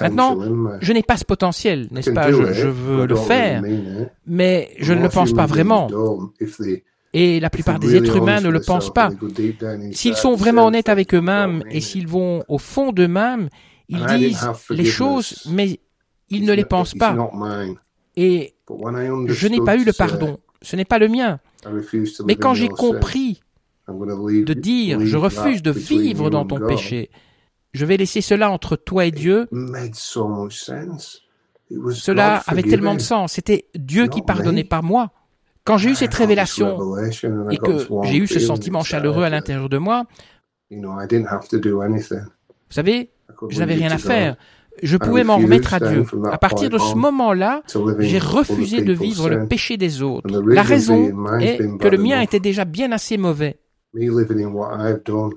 [0.00, 0.38] Maintenant,
[0.80, 2.30] je n'ai pas ce potentiel, n'est-ce pas?
[2.30, 3.62] je, veux le faire,
[4.26, 5.88] mais je ne le pense pas vraiment.
[7.14, 9.10] Et la plupart des êtres humains ne le pensent pas.
[9.92, 13.48] S'ils sont vraiment honnêtes avec eux-mêmes et s'ils vont au fond d'eux-mêmes,
[13.88, 15.80] ils disent les choses, mais
[16.30, 17.16] ils ne les pensent pas.
[18.16, 18.54] Et
[19.28, 20.38] je n'ai pas eu le pardon.
[20.62, 21.40] Ce n'est pas le mien.
[22.24, 23.40] Mais quand j'ai compris
[23.88, 27.10] de dire je refuse de vivre dans ton péché,
[27.72, 29.48] je vais laisser cela entre toi et Dieu,
[31.92, 33.32] cela avait tellement de sens.
[33.32, 35.10] C'était Dieu qui pardonnait par moi.
[35.64, 36.96] Quand j'ai eu cette révélation
[37.50, 40.04] et que j'ai eu ce sentiment chaleureux à l'intérieur de moi,
[40.70, 40.78] vous
[42.70, 43.10] savez,
[43.48, 44.36] je n'avais rien à faire.
[44.82, 46.04] Je pouvais m'en remettre à Dieu.
[46.30, 47.62] À partir de ce moment-là,
[47.98, 50.28] j'ai refusé de vivre le péché des autres.
[50.46, 53.58] La raison est que le mien était déjà bien assez mauvais.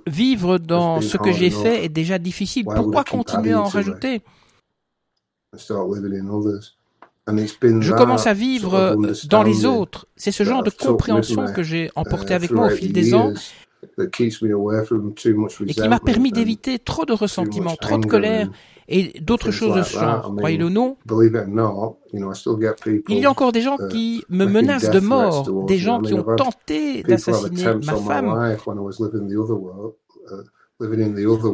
[0.08, 2.66] Vivre dans ce que j'ai fait est déjà difficile.
[2.66, 4.22] Pourquoi continuer à en rajouter?
[7.28, 8.96] Je commence à vivre
[9.28, 10.08] dans les autres.
[10.16, 13.34] C'est ce genre de compréhension que j'ai emporté uh, avec moi au fil des ans
[13.98, 18.50] et qui m'a permis d'éviter trop de ressentiments, trop de colère
[18.88, 20.34] et d'autres choses de ce genre.
[20.38, 20.98] Croyez-le ou non,
[23.10, 26.14] il y a encore des gens uh, qui me menacent de mort, des gens qui
[26.14, 28.58] ont tenté d'assassiner ma femme uh,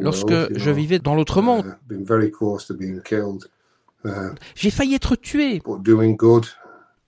[0.02, 1.78] lorsque je vivais dans l'autre monde.
[4.06, 5.62] Euh, J'ai failli être tué.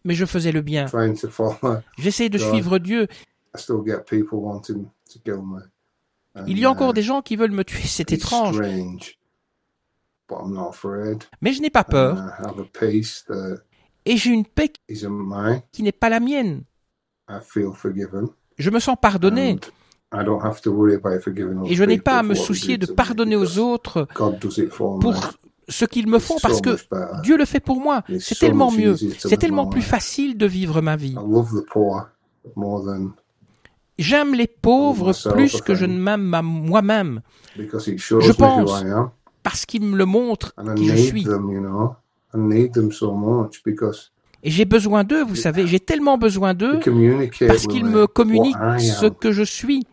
[0.06, 0.86] Mais je faisais le bien.
[1.98, 3.08] J'essayais de suivre Dieu.
[6.48, 8.60] Il y a encore uh, des gens qui veulent me tuer, c'est étrange.
[11.42, 12.18] Mais je n'ai pas peur.
[14.06, 14.74] Et j'ai une paix
[15.72, 16.64] qui n'est pas la mienne.
[18.58, 19.60] Je me sens pardonné.
[20.12, 24.08] Et je n'ai pas à me soucier de pardonner aux autres
[25.00, 25.16] pour
[25.70, 26.78] ce qu'ils me font parce que
[27.22, 28.04] Dieu le fait pour moi.
[28.20, 28.96] C'est tellement mieux.
[29.20, 31.16] C'est tellement plus facile de vivre ma vie.
[34.00, 37.22] J'aime les pauvres plus que je ne m'aime moi-même.
[37.58, 38.84] Je pense
[39.44, 41.28] parce qu'ils me le montrent qui je suis.
[44.46, 46.80] Et j'ai besoin d'eux, vous savez, j'ai tellement besoin d'eux
[47.48, 49.86] parce qu'ils me communiquent ce que je suis.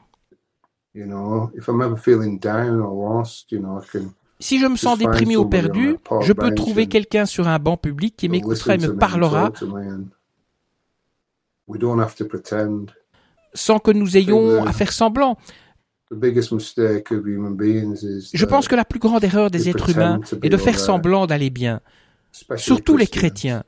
[4.40, 8.16] Si je me sens déprimé ou perdu, je peux trouver quelqu'un sur un banc public
[8.16, 9.52] qui m'écoutera et me parlera.
[13.54, 15.36] sans que nous ayons à faire semblant.
[16.10, 16.16] Je
[18.44, 21.80] pense que la plus grande erreur des êtres humains est de faire semblant d'aller bien,
[22.56, 23.64] surtout les chrétiens.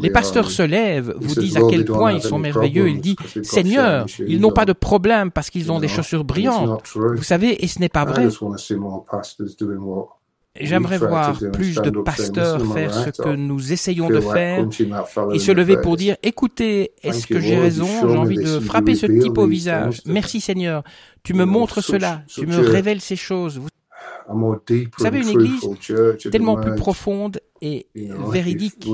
[0.00, 2.88] Les pasteurs se lèvent, vous disent à quel point ils sont merveilleux.
[2.88, 6.82] Il dit, Seigneur, ils n'ont pas de problème parce qu'ils ont des chaussures brillantes.
[6.94, 8.28] Vous savez, et ce n'est pas vrai.
[10.60, 14.66] J'aimerais voir plus de pasteurs faire ce que nous essayons de faire
[15.32, 19.06] et se lever pour dire, écoutez, est-ce que j'ai raison J'ai envie de frapper ce
[19.06, 20.00] type au visage.
[20.06, 20.84] Merci Seigneur,
[21.22, 23.60] tu me montres cela, tu me révèles ces choses.
[24.28, 24.58] Vous
[24.98, 25.68] savez, une église
[26.30, 28.86] tellement plus profonde et véridique.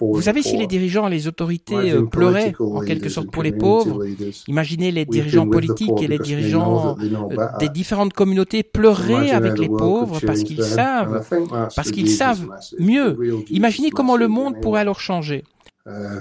[0.00, 3.52] Vous savez, si les dirigeants et les autorités euh, pleuraient en quelque sorte pour les
[3.52, 4.04] pauvres,
[4.46, 10.20] imaginez les dirigeants politiques et les dirigeants euh, des différentes communautés pleuraient avec les pauvres
[10.24, 11.26] parce qu'ils savent,
[11.74, 13.16] parce qu'ils savent mieux.
[13.50, 15.44] Imaginez comment le monde pourrait alors changer.
[15.86, 16.20] Uh,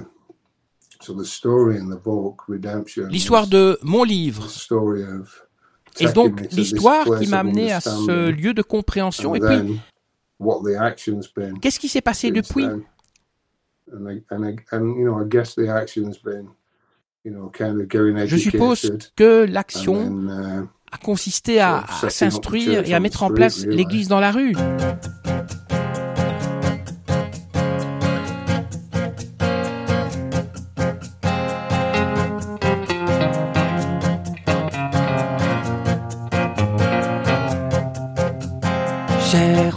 [3.09, 4.47] L'histoire de mon livre
[5.99, 9.35] et donc l'histoire qui m'a amené à ce lieu de compréhension.
[9.35, 9.79] Et puis,
[11.61, 12.65] qu'est-ce qui s'est passé depuis
[18.25, 24.07] Je suppose que l'action uh, a consisté à s'instruire et à mettre en place l'Église
[24.07, 24.55] dans la rue.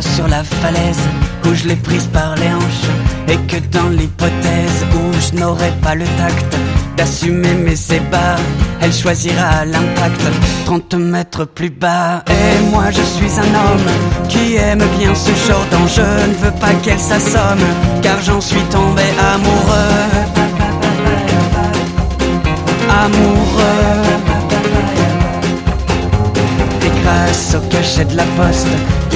[0.00, 1.00] Sur la falaise
[1.44, 2.88] où je l'ai prise par les hanches
[3.28, 6.56] et que dans l'hypothèse où je n'aurai pas le tact
[6.96, 8.36] d'assumer mes ébats
[8.80, 10.22] elle choisira l'impact
[10.64, 12.22] 30 mètres plus bas.
[12.28, 13.90] Et moi je suis un homme
[14.28, 16.02] qui aime bien ce genre d'enjeu.
[16.02, 17.66] Ne veux pas qu'elle s'assomme,
[18.02, 19.02] car j'en suis tombé
[19.34, 20.06] amoureux.
[23.04, 24.02] Amoureux.
[26.86, 28.68] Et grâce au cachet de la poste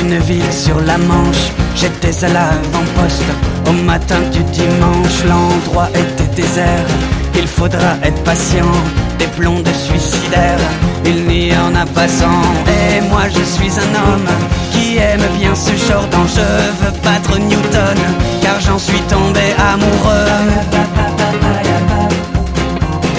[0.02, 3.24] d'une ville sur la Manche, j'étais à l'avant-poste.
[3.68, 6.86] Au matin du dimanche, l'endroit était désert.
[7.34, 8.72] Il faudra être patient
[9.18, 10.58] des de suicidaires,
[11.04, 12.42] il n'y en a pas sans.
[12.68, 14.28] Et moi je suis un homme
[14.72, 17.98] qui aime bien ce genre d'enjeu, veux battre Newton,
[18.40, 20.28] car j'en suis tombé amoureux.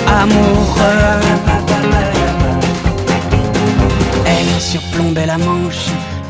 [0.08, 1.20] Amoureux.
[4.26, 5.88] Elle surplombait la manche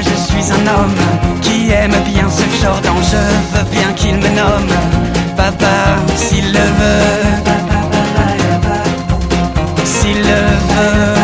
[0.00, 0.94] Je suis un homme
[1.42, 4.74] qui aime bien ce genre d'enjeu, veux bien qu'il me nomme
[5.36, 7.44] papa s'il le veut.
[9.84, 11.23] S'il le veut.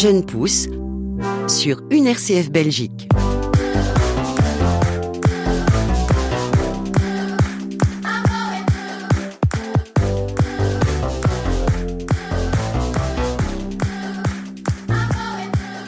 [0.00, 0.68] Jeune pousse
[1.48, 3.08] sur une RCF Belgique.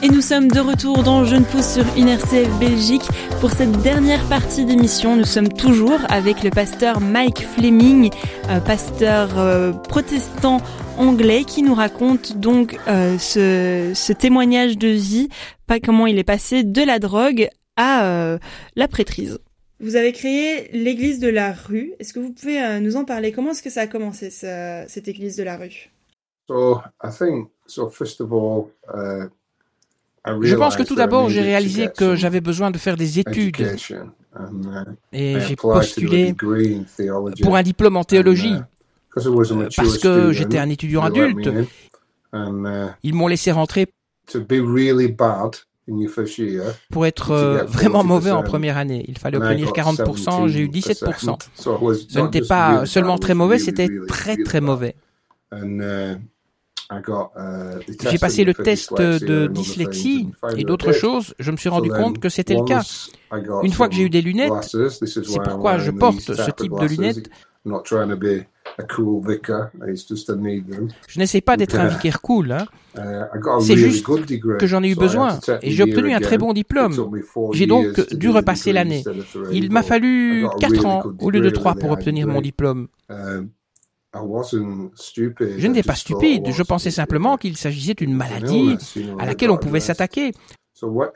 [0.03, 3.07] Et nous sommes de retour dans Jeune Pousse sur une RCF Belgique.
[3.39, 8.09] Pour cette dernière partie d'émission, nous sommes toujours avec le pasteur Mike Fleming,
[8.49, 10.59] euh, pasteur euh, protestant
[10.97, 15.29] anglais qui nous raconte donc euh, ce, témoignage de vie,
[15.67, 18.37] pas comment il est passé de la drogue à euh,
[18.75, 19.39] la prêtrise.
[19.79, 21.93] Vous avez créé l'église de la rue.
[21.99, 23.31] Est-ce que vous pouvez euh, nous en parler?
[23.31, 25.89] Comment est-ce que ça a commencé cette église de la rue?
[30.41, 33.77] Je pense que tout d'abord, j'ai réalisé que j'avais besoin de faire des études
[35.11, 36.35] et j'ai postulé
[37.41, 38.55] pour un diplôme en théologie.
[39.17, 41.49] Euh, parce que j'étais un étudiant adulte.
[42.33, 43.87] Uh, Ils m'ont laissé rentrer
[46.91, 49.03] pour être euh, vraiment mauvais en première année.
[49.07, 51.37] Il fallait obtenir 40%, j'ai eu 17%.
[51.55, 54.95] Ce n'était pas seulement très mauvais, c'était très très mauvais.
[55.53, 56.15] Uh,
[56.89, 56.99] uh,
[58.09, 61.33] j'ai passé le test de dyslexie et d'autres choses.
[61.39, 62.83] Je me suis rendu compte que c'était le cas.
[63.63, 67.29] Une fois que j'ai eu des lunettes, c'est pourquoi je porte ce type de lunettes.
[71.07, 72.51] Je n'essaie pas d'être un vicaire cool.
[72.51, 72.65] Hein.
[72.97, 76.93] Uh, C'est juste que j'en ai eu besoin et j'ai obtenu un très bon diplôme.
[77.53, 79.03] J'ai donc dû repasser l'année.
[79.51, 82.87] Il m'a fallu quatre ans au lieu de trois pour obtenir mon diplôme.
[83.09, 83.47] Uh,
[84.13, 88.75] je n'étais pas stupide, je pensais simplement qu'il s'agissait d'une maladie
[89.19, 90.33] à laquelle on pouvait s'attaquer.
[90.81, 91.11] Le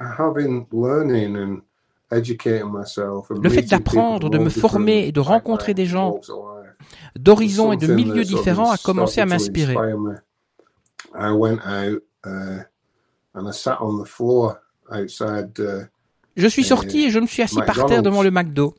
[3.50, 6.22] fait d'apprendre, de me former et de rencontrer des gens
[7.18, 9.76] d'horizons et de milieux différents a commencé à m'inspirer.
[16.36, 18.76] je suis sorti et je me suis assis par terre devant le McDo.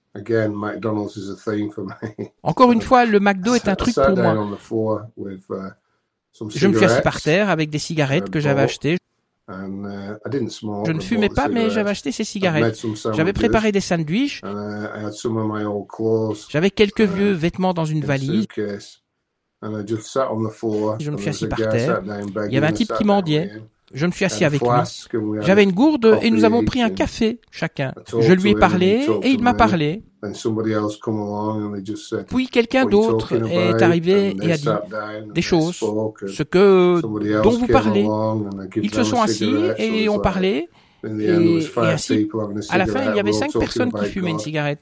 [2.43, 4.59] Encore une fois, le McDo est un truc pour moi.
[6.55, 8.99] Je me suis assis par terre avec des cigarettes que j'avais achetées.
[9.49, 12.85] Uh, je ne fumais pas, mais j'avais acheté ces cigarettes.
[13.15, 14.43] J'avais préparé des sandwichs.
[16.49, 18.47] J'avais quelques uh, vieux vêtements dans une valise.
[18.57, 18.91] Je
[21.11, 22.03] me suis assis par terre.
[22.47, 23.53] Il y avait un type qui mendiait.
[23.95, 24.69] Je me suis assis avec lui.
[25.43, 27.95] J'avais une gourde et nous avons pris un café chacun.
[28.19, 30.03] Je lui ai parlé et il m'a parlé.
[32.29, 34.69] Puis quelqu'un d'autre est arrivé et a dit
[35.35, 37.01] des choses, ce que
[37.43, 38.09] dont vous parlez.
[38.77, 40.69] Ils se sont assis et ont parlé.
[41.05, 41.31] Et,
[41.77, 42.29] ainsi,
[42.71, 44.81] à la fin, il y avait cinq personnes qui fumaient une cigarette.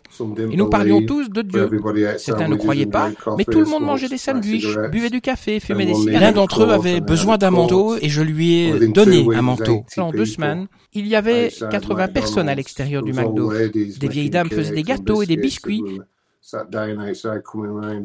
[0.50, 1.70] Et nous parlions tous de Dieu.
[2.18, 5.86] Certains ne croyaient pas, mais tout le monde mangeait des sandwichs, buvait du café, fumait
[5.86, 6.20] des cigarettes.
[6.20, 9.84] L'un d'entre eux avait besoin d'un manteau et je lui ai donné un manteau.
[9.96, 13.52] En deux semaines, il y avait 80 personnes à l'extérieur du McDo.
[13.52, 15.82] Des vieilles dames faisaient des gâteaux et des biscuits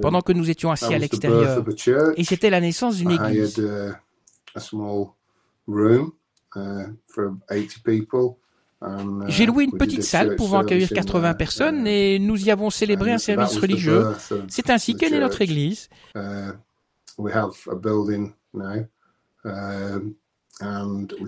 [0.02, 1.64] pendant que nous étions assis à l'extérieur.
[2.16, 3.62] Et c'était la naissance d'une église.
[9.28, 13.18] J'ai loué une petite salle pouvant accueillir 80 personnes et nous y avons célébré un
[13.18, 14.06] service religieux.
[14.48, 15.90] C'est ainsi qu'est née notre église.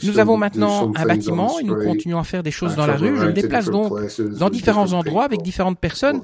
[0.04, 3.18] Nous avons maintenant un bâtiment et nous continuons à faire des choses dans la rue.
[3.18, 3.94] Je me déplace donc
[4.38, 6.22] dans différents endroits avec différentes personnes.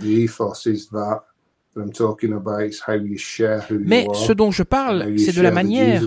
[3.80, 6.04] Mais ce dont je parle, c'est de la manière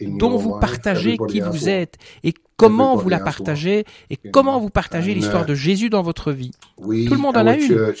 [0.00, 5.14] dont vous partagez qui vous êtes et comment vous la partagez et comment vous partagez
[5.14, 6.52] l'histoire uh, de Jésus dans votre vie.
[6.78, 7.72] Tout le monde en a une.
[7.72, 7.92] Uh,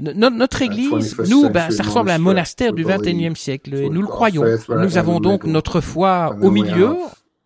[0.00, 4.08] notre église, nous, ben, ça ressemble à un monastère du 21e siècle et nous le
[4.08, 4.44] croyons.
[4.68, 6.96] Nous avons donc notre foi au milieu,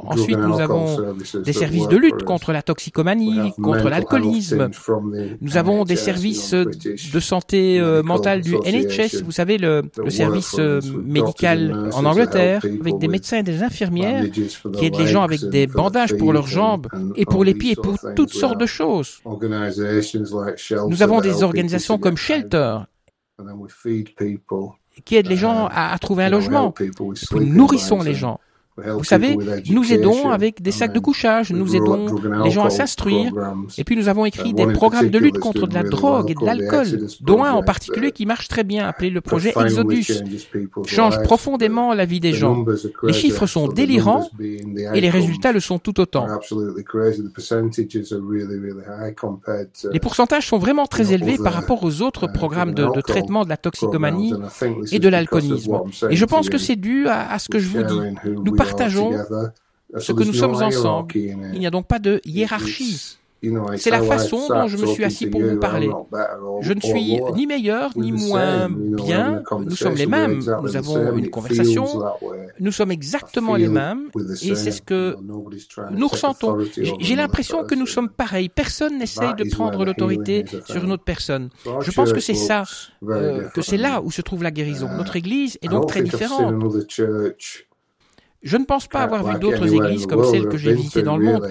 [0.07, 4.71] Ensuite, nous avons des services de lutte contre la toxicomanie, contre l'alcoolisme.
[5.41, 10.57] Nous avons des services de santé euh, mentale du NHS, vous savez, le, le service
[10.59, 15.43] euh, médical en Angleterre, avec des médecins et des infirmières qui aident les gens avec
[15.49, 16.87] des bandages pour leurs jambes
[17.17, 19.21] et pour les pieds et pour toutes sortes de choses.
[20.89, 22.79] Nous avons des organisations comme Shelter
[25.05, 26.75] qui aident les gens à, à trouver un logement.
[27.33, 28.41] Nous nourrissons les gens.
[28.99, 29.37] Vous savez,
[29.71, 32.07] nous aidons avec des sacs de couchage, nous aidons
[32.45, 33.33] les gens à s'instruire,
[33.79, 36.45] et puis nous avons écrit des programmes de lutte contre de la drogue et de
[36.45, 40.23] l'alcool, dont un en particulier qui marche très bien, appelé le projet Exodus,
[40.87, 42.65] change profondément la vie des gens.
[43.03, 46.27] Les chiffres sont délirants et les résultats le sont tout autant.
[49.93, 53.57] Les pourcentages sont vraiment très élevés par rapport aux autres programmes de, traitement de la
[53.57, 54.35] toxicomanie
[54.93, 55.81] et de l'alcoolisme.
[56.11, 58.01] Et je pense que c'est dû à, à, ce que je vous dis.
[58.45, 59.13] Nous partageons
[59.99, 61.15] ce que nous sommes ensemble.
[61.17, 63.19] Il n'y a donc pas de hiérarchie.
[63.77, 65.91] C'est la façon dont je me suis assis pour vous parler.
[66.61, 69.43] Je ne suis ni meilleur ni moins bien.
[69.59, 70.41] Nous sommes les mêmes.
[70.63, 71.87] Nous avons une conversation.
[72.59, 74.11] Nous sommes exactement les mêmes.
[74.43, 75.17] Et c'est ce que
[75.91, 76.59] nous ressentons.
[77.01, 78.49] J'ai l'impression que nous sommes pareils.
[78.49, 81.51] Personne n'essaye de prendre l'autorité sur une autre personne.
[81.81, 82.65] Je pense que c'est ça,
[83.09, 84.89] euh, que c'est là où se trouve la guérison.
[84.97, 86.55] Notre Église est donc très différente.
[88.43, 91.25] Je ne pense pas avoir vu d'autres églises comme celles que j'ai visitées dans le
[91.25, 91.49] monde.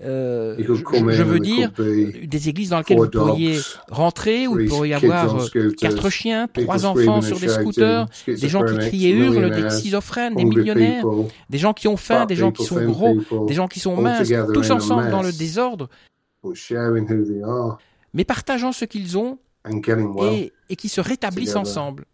[0.00, 4.94] Euh, je, veux dire, des églises dans lesquelles vous pourriez rentrer, où il pourrait y
[4.94, 9.50] avoir euh, quatre chiens, trois enfants sur des scooters, des gens qui crient et hurlent,
[9.50, 11.04] des schizophrènes, des millionnaires,
[11.48, 13.16] des gens qui ont faim, des gens qui sont gros,
[13.46, 15.88] des gens qui sont minces, tous ensemble dans le désordre,
[18.14, 19.38] mais partageant ce qu'ils ont
[20.32, 22.04] et, et qui se rétablissent ensemble.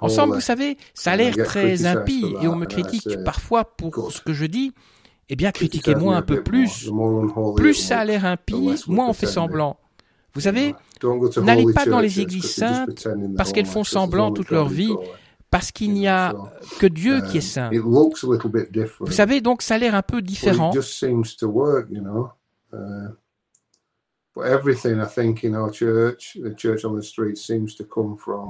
[0.00, 4.20] Ensemble, vous savez, ça a l'air très impie et on me critique parfois pour ce
[4.20, 4.72] que je dis.
[5.28, 6.88] Eh bien, critiquez-moi un peu plus.
[7.56, 9.76] Plus ça a l'air impie, moins on fait semblant.
[10.34, 10.74] Vous savez,
[11.42, 14.94] n'allez pas dans les églises saintes parce qu'elles font semblant toute leur vie,
[15.50, 16.34] parce qu'il n'y a
[16.78, 17.70] que Dieu qui est saint.
[19.00, 20.70] Vous savez, donc ça a l'air un peu différent.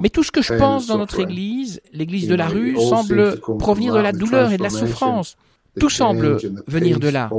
[0.01, 3.93] Mais tout ce que je pense dans notre Église, l'Église de la rue, semble provenir
[3.93, 5.37] de la douleur et de la souffrance.
[5.79, 7.29] Tout semble venir de là.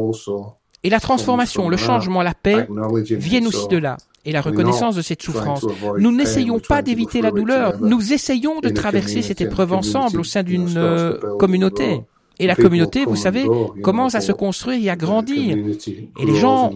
[0.85, 2.69] Et la transformation, le changement, la paix
[3.11, 3.97] viennent aussi de là.
[4.25, 5.65] Et la reconnaissance de cette souffrance.
[5.99, 10.43] Nous n'essayons pas d'éviter la douleur, nous essayons de traverser cette épreuve ensemble au sein
[10.43, 12.03] d'une euh, communauté.
[12.39, 13.47] Et la communauté, vous savez,
[13.83, 15.57] commence à se construire et à grandir.
[15.57, 16.73] Et les gens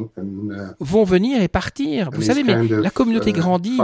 [0.80, 2.10] vont venir et partir.
[2.12, 3.78] Vous savez, mais la communauté grandit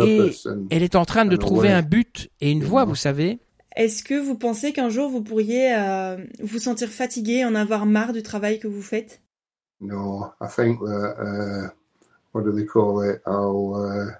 [0.00, 0.30] et
[0.70, 3.38] elle est en train de trouver un but et une voie, vous savez.
[3.76, 8.12] Est-ce que vous pensez qu'un jour vous pourriez euh, vous sentir fatigué, en avoir marre
[8.12, 9.22] du travail que vous faites?
[9.80, 11.68] Non, I think uh,
[12.32, 13.20] what do they call it?
[13.24, 14.10] Uh,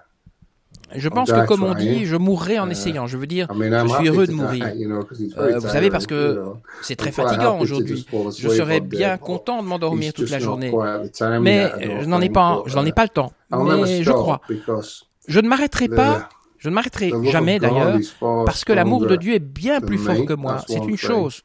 [0.95, 3.07] je pense que, comme on dit, je mourrai en uh, essayant.
[3.07, 4.65] Je veux dire, je suis heureux de mourir.
[5.37, 6.43] Euh, vous savez, parce que
[6.81, 8.05] c'est très fatigant aujourd'hui.
[8.37, 10.73] Je serais bien content de m'endormir toute la journée.
[11.41, 11.71] Mais
[12.01, 13.33] je n'en ai pas, je n'en ai pas le temps.
[13.51, 14.41] Mais je crois.
[15.27, 16.29] Je ne m'arrêterai pas
[16.59, 20.33] je ne m'arrêterai jamais d'ailleurs, parce que l'amour de Dieu est bien plus fort que
[20.33, 20.63] moi.
[20.67, 21.41] C'est une chose.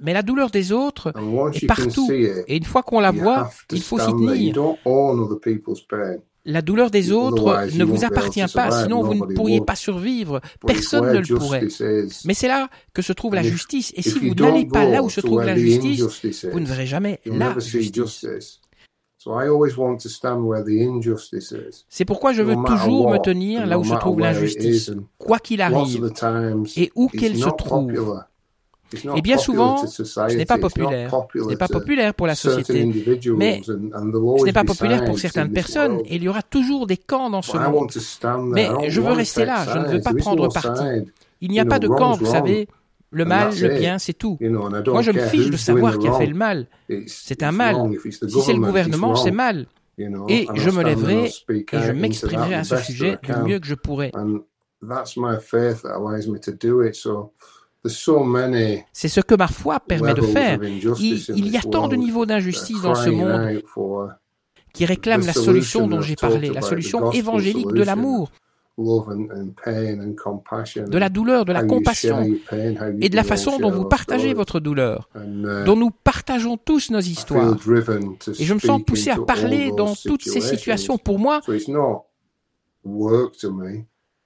[0.00, 1.12] Mais la douleur des autres
[1.54, 2.08] est partout.
[2.10, 4.54] Et une fois qu'on la voit, il faut s'y tenir.
[6.46, 10.40] La douleur des autres ne vous appartient pas, sinon vous ne pourriez pas survivre.
[10.66, 11.68] Personne ne le pourrait.
[12.24, 13.92] Mais c'est là que se trouve la justice.
[13.96, 16.02] Et si vous n'allez pas là où se trouve la justice,
[16.52, 18.60] vous ne verrez jamais la justice.
[21.90, 26.10] C'est pourquoi je veux toujours me tenir là où se trouve l'injustice, quoi qu'il arrive,
[26.76, 28.22] et où qu'elle se trouve.
[29.16, 31.10] Et bien souvent, ce n'est pas populaire.
[31.34, 32.84] Ce n'est pas populaire pour la société.
[33.36, 36.00] Mais ce n'est pas populaire pour certaines personnes.
[36.04, 37.90] Et il y aura toujours des camps dans ce monde.
[38.54, 39.64] Mais je veux rester là.
[39.72, 40.82] Je ne veux pas prendre parti.
[41.40, 42.68] Il n'y a pas de camp, vous savez.
[43.12, 44.38] Le mal, le bien, c'est tout.
[44.40, 46.66] Moi, je me fiche de savoir qui a fait le mal.
[47.06, 47.76] C'est un mal.
[48.02, 49.66] Si c'est le gouvernement, c'est mal.
[50.28, 54.12] Et je me lèverai et je m'exprimerai à ce sujet du mieux que je pourrai.
[57.84, 60.60] C'est ce que ma foi permet de faire.
[60.62, 63.62] Il, y a tant de niveaux d'injustice dans ce monde
[64.72, 68.30] qui réclament la solution dont j'ai parlé, la solution évangélique de l'amour
[68.80, 72.26] de la douleur, de la compassion
[73.00, 77.00] et de la façon dont vous partagez votre douleur, uh, dont nous partageons tous nos
[77.00, 77.56] histoires.
[78.38, 80.98] Et je me sens poussé à parler dans toutes ces situations.
[80.98, 81.40] Pour moi,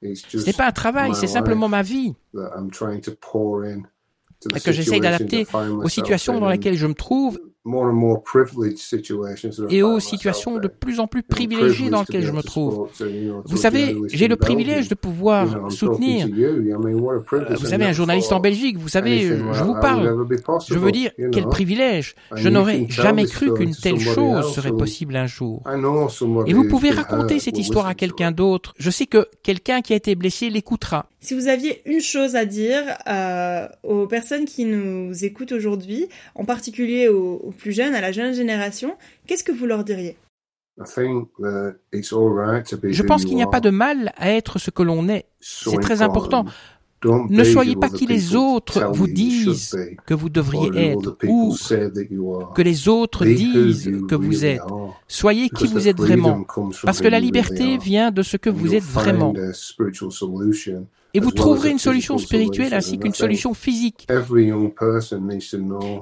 [0.03, 2.14] ce n'est pas un travail, c'est simplement ma vie.
[4.62, 7.40] que j'essaye d'adapter aux situations dans lesquelles je me trouve
[9.70, 12.88] et aux situations de plus en plus privilégiées dans lesquelles je me trouve.
[13.46, 18.76] Vous savez, j'ai le privilège de pouvoir soutenir, euh, vous savez, un journaliste en Belgique,
[18.76, 20.26] vous savez, je vous parle,
[20.68, 22.14] je veux dire, quel privilège.
[22.34, 25.62] Je n'aurais jamais cru qu'une telle chose serait possible un jour.
[26.46, 28.74] Et vous pouvez raconter cette histoire à quelqu'un d'autre.
[28.78, 31.06] Je sais que quelqu'un qui a été blessé l'écoutera.
[31.24, 36.44] Si vous aviez une chose à dire euh, aux personnes qui nous écoutent aujourd'hui, en
[36.44, 38.94] particulier aux plus jeunes, à la jeune génération,
[39.26, 40.18] qu'est-ce que vous leur diriez?
[40.76, 40.82] Je
[43.02, 45.24] pense qu'il n'y a pas de mal à être ce que l'on est.
[45.40, 46.44] C'est très important.
[47.30, 49.74] Ne soyez pas qui les autres vous disent
[50.06, 51.56] que vous devriez être ou
[52.54, 54.60] que les autres disent que vous êtes.
[55.08, 56.44] Soyez qui vous êtes vraiment,
[56.84, 59.32] parce que la liberté vient de ce que vous êtes vraiment
[61.14, 64.06] et vous trouverez une solution spirituelle ainsi qu'une solution physique.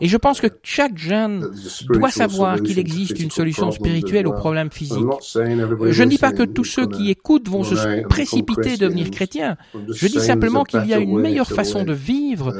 [0.01, 1.51] Et je pense que chaque jeune
[1.91, 5.07] doit savoir qu'il existe une solution spirituelle au problème physique.
[5.35, 9.57] Je ne dis pas que tous ceux qui écoutent vont se précipiter devenir chrétiens.
[9.89, 12.55] Je dis simplement qu'il y a une meilleure façon de vivre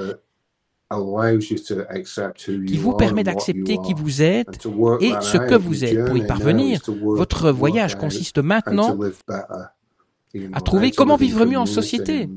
[2.67, 4.67] qui vous permet d'accepter qui vous êtes
[5.01, 6.05] et ce que vous êtes.
[6.05, 8.99] Pour y parvenir, votre voyage consiste maintenant
[10.53, 12.29] à trouver comment vivre mieux en société.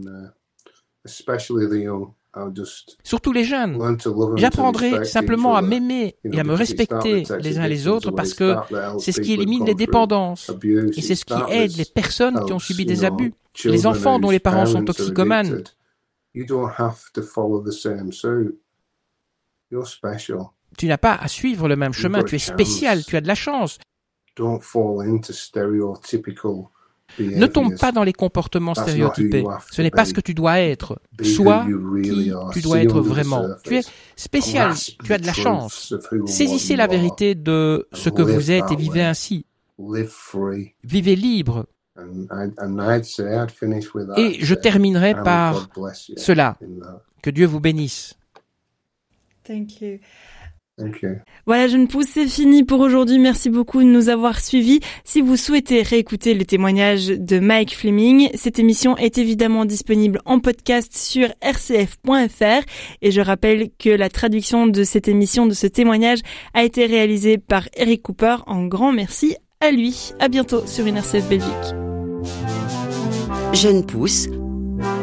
[3.04, 3.98] Surtout les jeunes.
[4.36, 8.56] J'apprendrai simplement à m'aimer et à me respecter les uns les autres parce que
[9.00, 10.52] c'est ce qui élimine les dépendances.
[10.64, 13.34] et c'est ce qui aide les personnes qui ont subi des abus,
[13.64, 15.64] les enfants dont les parents sont toxicomanes.
[20.78, 23.36] Tu n'as pas à suivre le même chemin, tu es spécial, tu as de la
[23.36, 23.80] chance.
[27.20, 29.44] Ne tombe pas dans les comportements stéréotypés.
[29.72, 31.00] Ce n'est pas ce que tu dois être.
[31.22, 31.66] Sois
[32.04, 33.46] qui tu dois être vraiment.
[33.64, 33.82] Tu es
[34.16, 35.94] spécial, tu as de la chance.
[36.26, 39.46] Saisissez la vérité de ce que vous êtes et vivez ainsi.
[40.84, 41.66] Vivez libre.
[44.18, 45.70] Et je terminerai par
[46.18, 46.58] cela.
[47.22, 48.16] Que Dieu vous bénisse.
[49.46, 50.00] Thank you.
[51.46, 53.18] Voilà, Jeune Pousse, c'est fini pour aujourd'hui.
[53.18, 54.82] Merci beaucoup de nous avoir suivis.
[55.06, 60.40] Si vous souhaitez réécouter le témoignage de Mike Fleming, cette émission est évidemment disponible en
[60.40, 62.66] podcast sur rcf.fr.
[63.02, 66.20] Et je rappelle que la traduction de cette émission, de ce témoignage,
[66.54, 68.38] a été réalisée par Eric Cooper.
[68.46, 70.12] En grand merci à lui.
[70.20, 71.76] À bientôt sur une RCF Belgique.
[73.54, 74.28] Jeune Pousse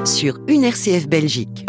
[0.05, 1.65] sur une RCF Belgique.